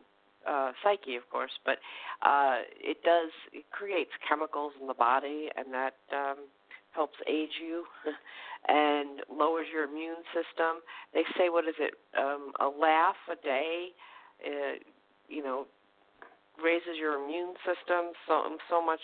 [0.48, 1.78] uh psyche of course, but
[2.24, 6.38] uh it does it creates chemicals in the body and that um
[6.92, 7.86] helps age you
[8.68, 10.82] and lowers your immune system.
[11.14, 11.94] They say what is it?
[12.18, 13.90] Um a laugh a day
[14.46, 14.80] uh,
[15.28, 15.66] you know
[16.64, 19.04] raises your immune system so so much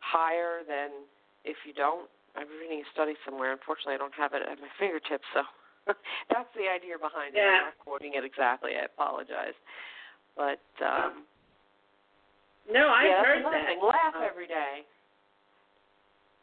[0.00, 1.06] higher than
[1.44, 2.08] if you don't.
[2.36, 3.52] I'm reading a study somewhere.
[3.52, 5.42] Unfortunately, I don't have it at my fingertips, so
[6.30, 7.42] that's the idea behind it.
[7.42, 7.70] Yeah.
[7.70, 8.78] I'm not quoting it exactly.
[8.78, 9.56] I apologize,
[10.36, 11.24] but um,
[12.70, 13.78] No, I've yeah, heard that.
[13.82, 14.86] Laugh every day.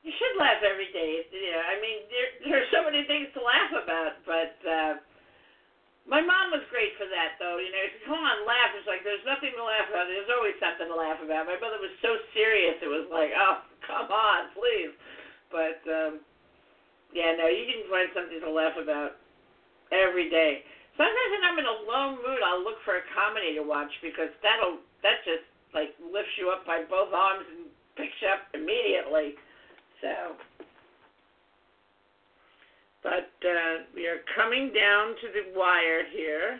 [0.06, 1.28] You should laugh every day.
[1.36, 4.94] Yeah, I mean, there there are so many things to laugh about, but uh
[6.08, 7.60] my mom was great for that, though.
[7.60, 8.72] You know, she said, come on, laugh.
[8.80, 10.08] It's like there's nothing to laugh about.
[10.08, 11.52] There's always something to laugh about.
[11.52, 12.80] My mother was so serious.
[12.80, 14.96] It was like, oh, come on, please.
[15.52, 16.24] But um
[17.12, 19.20] yeah, no, you can find something to laugh about
[19.92, 20.64] every day.
[20.98, 24.34] Sometimes when I'm in a low mood, I'll look for a comedy to watch because
[24.42, 25.46] that'll that just
[25.78, 29.38] like lifts you up by both arms and picks you up immediately.
[30.02, 30.34] So,
[33.06, 36.58] but uh, we are coming down to the wire here,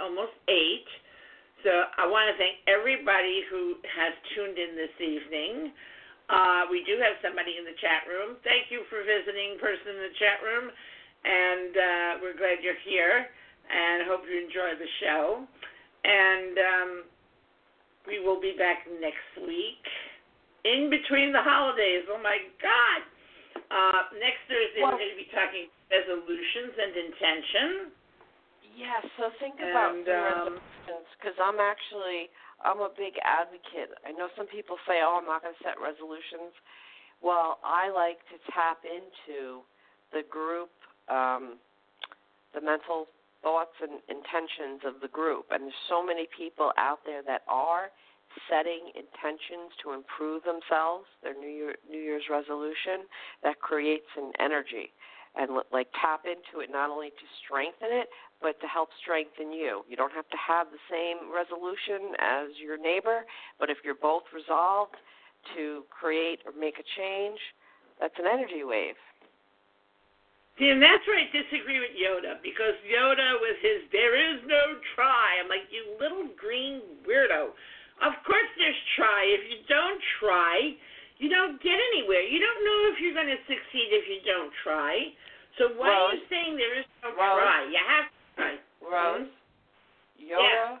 [0.00, 0.88] almost eight.
[1.60, 5.72] So I want to thank everybody who has tuned in this evening.
[6.32, 8.40] Uh, we do have somebody in the chat room.
[8.40, 10.72] Thank you for visiting, person in the chat room,
[11.24, 13.30] and uh, we're glad you're here.
[13.66, 15.42] And hope you enjoy the show.
[16.06, 16.90] And um,
[18.06, 19.82] we will be back next week,
[20.62, 22.06] in between the holidays.
[22.06, 23.00] Oh my God!
[23.66, 27.68] Uh, next Thursday Well- we're going to be talking resolutions and intention.
[28.76, 32.28] Yeah, so think about And, um, resolutions because I'm actually
[32.60, 33.92] I'm a big advocate.
[34.04, 36.52] I know some people say, "Oh, I'm not going to set resolutions."
[37.20, 39.64] Well, I like to tap into
[40.12, 40.70] the group,
[41.08, 41.58] um,
[42.52, 43.08] the mental
[43.46, 47.94] thoughts and intentions of the group, and there's so many people out there that are
[48.50, 53.06] setting intentions to improve themselves, their New Year New Year's resolution,
[53.46, 54.90] that creates an energy
[55.38, 58.08] and like tap into it not only to strengthen it
[58.42, 59.86] but to help strengthen you.
[59.86, 63.22] You don't have to have the same resolution as your neighbor,
[63.60, 64.98] but if you're both resolved
[65.54, 67.38] to create or make a change,
[68.00, 68.98] that's an energy wave.
[70.56, 74.80] See, and that's where I disagree with Yoda because Yoda with his "there is no
[74.96, 77.52] try," I'm like, you little green weirdo.
[78.00, 79.20] Of course, there's try.
[79.36, 80.76] If you don't try,
[81.20, 82.24] you don't get anywhere.
[82.24, 85.12] You don't know if you're going to succeed if you don't try.
[85.56, 87.40] So why are you saying there is no Rose?
[87.40, 87.60] try?
[87.68, 88.52] You have to try.
[88.80, 90.24] Rose, hmm?
[90.24, 90.80] Yoda,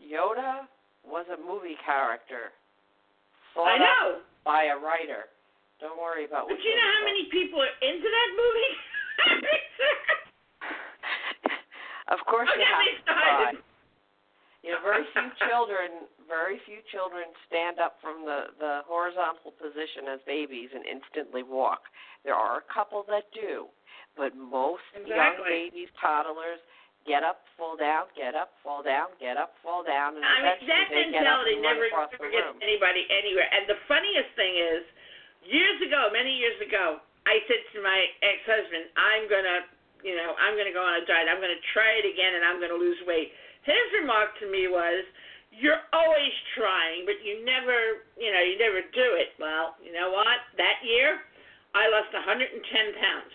[0.00, 0.52] Yoda
[1.04, 2.52] was a movie character.
[3.56, 5.32] I know, By a writer.
[5.80, 8.72] Don't worry about but you know how many people are into that movie?
[12.14, 13.62] of course Don't you have to started.
[14.66, 20.10] You know, very few children, very few children stand up from the the horizontal position
[20.10, 21.86] as babies and instantly walk.
[22.26, 23.70] There are a couple that do,
[24.18, 26.58] but most young babies, toddlers,
[27.06, 30.66] get up, fall down, get up, fall down, get up, fall down, and I mean,
[30.66, 33.46] that they mentality never, never gets anybody anywhere.
[33.46, 34.82] And the funniest thing is,
[35.46, 39.66] years ago, many years ago, I said to my ex-husband, "I'm gonna,
[40.06, 41.28] you know, I'm gonna go on a diet.
[41.28, 43.34] I'm gonna try it again, and I'm gonna lose weight."
[43.66, 45.04] His remark to me was,
[45.50, 50.10] "You're always trying, but you never, you know, you never do it." Well, you know
[50.10, 50.38] what?
[50.56, 51.26] That year,
[51.74, 53.34] I lost 110 pounds.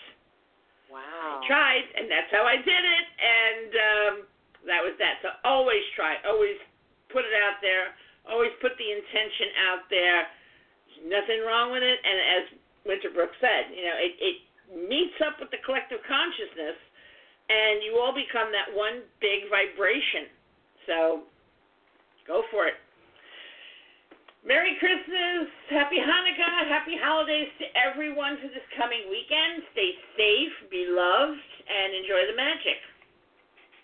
[0.90, 1.40] Wow.
[1.44, 4.14] I tried, and that's how I did it, and um,
[4.68, 5.20] that was that.
[5.22, 6.58] So always try, always
[7.10, 7.96] put it out there,
[8.28, 10.28] always put the intention out there.
[10.88, 12.44] There's nothing wrong with it, and as
[12.86, 14.38] Winter Brook said, you know, it, it
[14.74, 16.80] meets up with the collective consciousness,
[17.52, 20.32] and you all become that one big vibration.
[20.88, 20.98] So
[22.26, 22.80] go for it.
[24.42, 29.62] Merry Christmas, Happy Hanukkah, Happy Holidays to everyone for this coming weekend.
[29.78, 32.82] Stay safe, be loved, and enjoy the magic.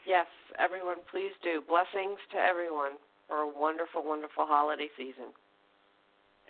[0.10, 0.26] Yes,
[0.58, 1.62] everyone, please do.
[1.62, 2.98] Blessings to everyone
[3.30, 5.30] for a wonderful, wonderful holiday season.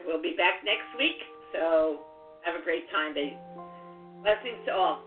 [0.08, 1.20] We'll be back next week,
[1.52, 2.08] so
[2.44, 3.38] have a great time, baby.
[4.24, 5.07] Blessings to all.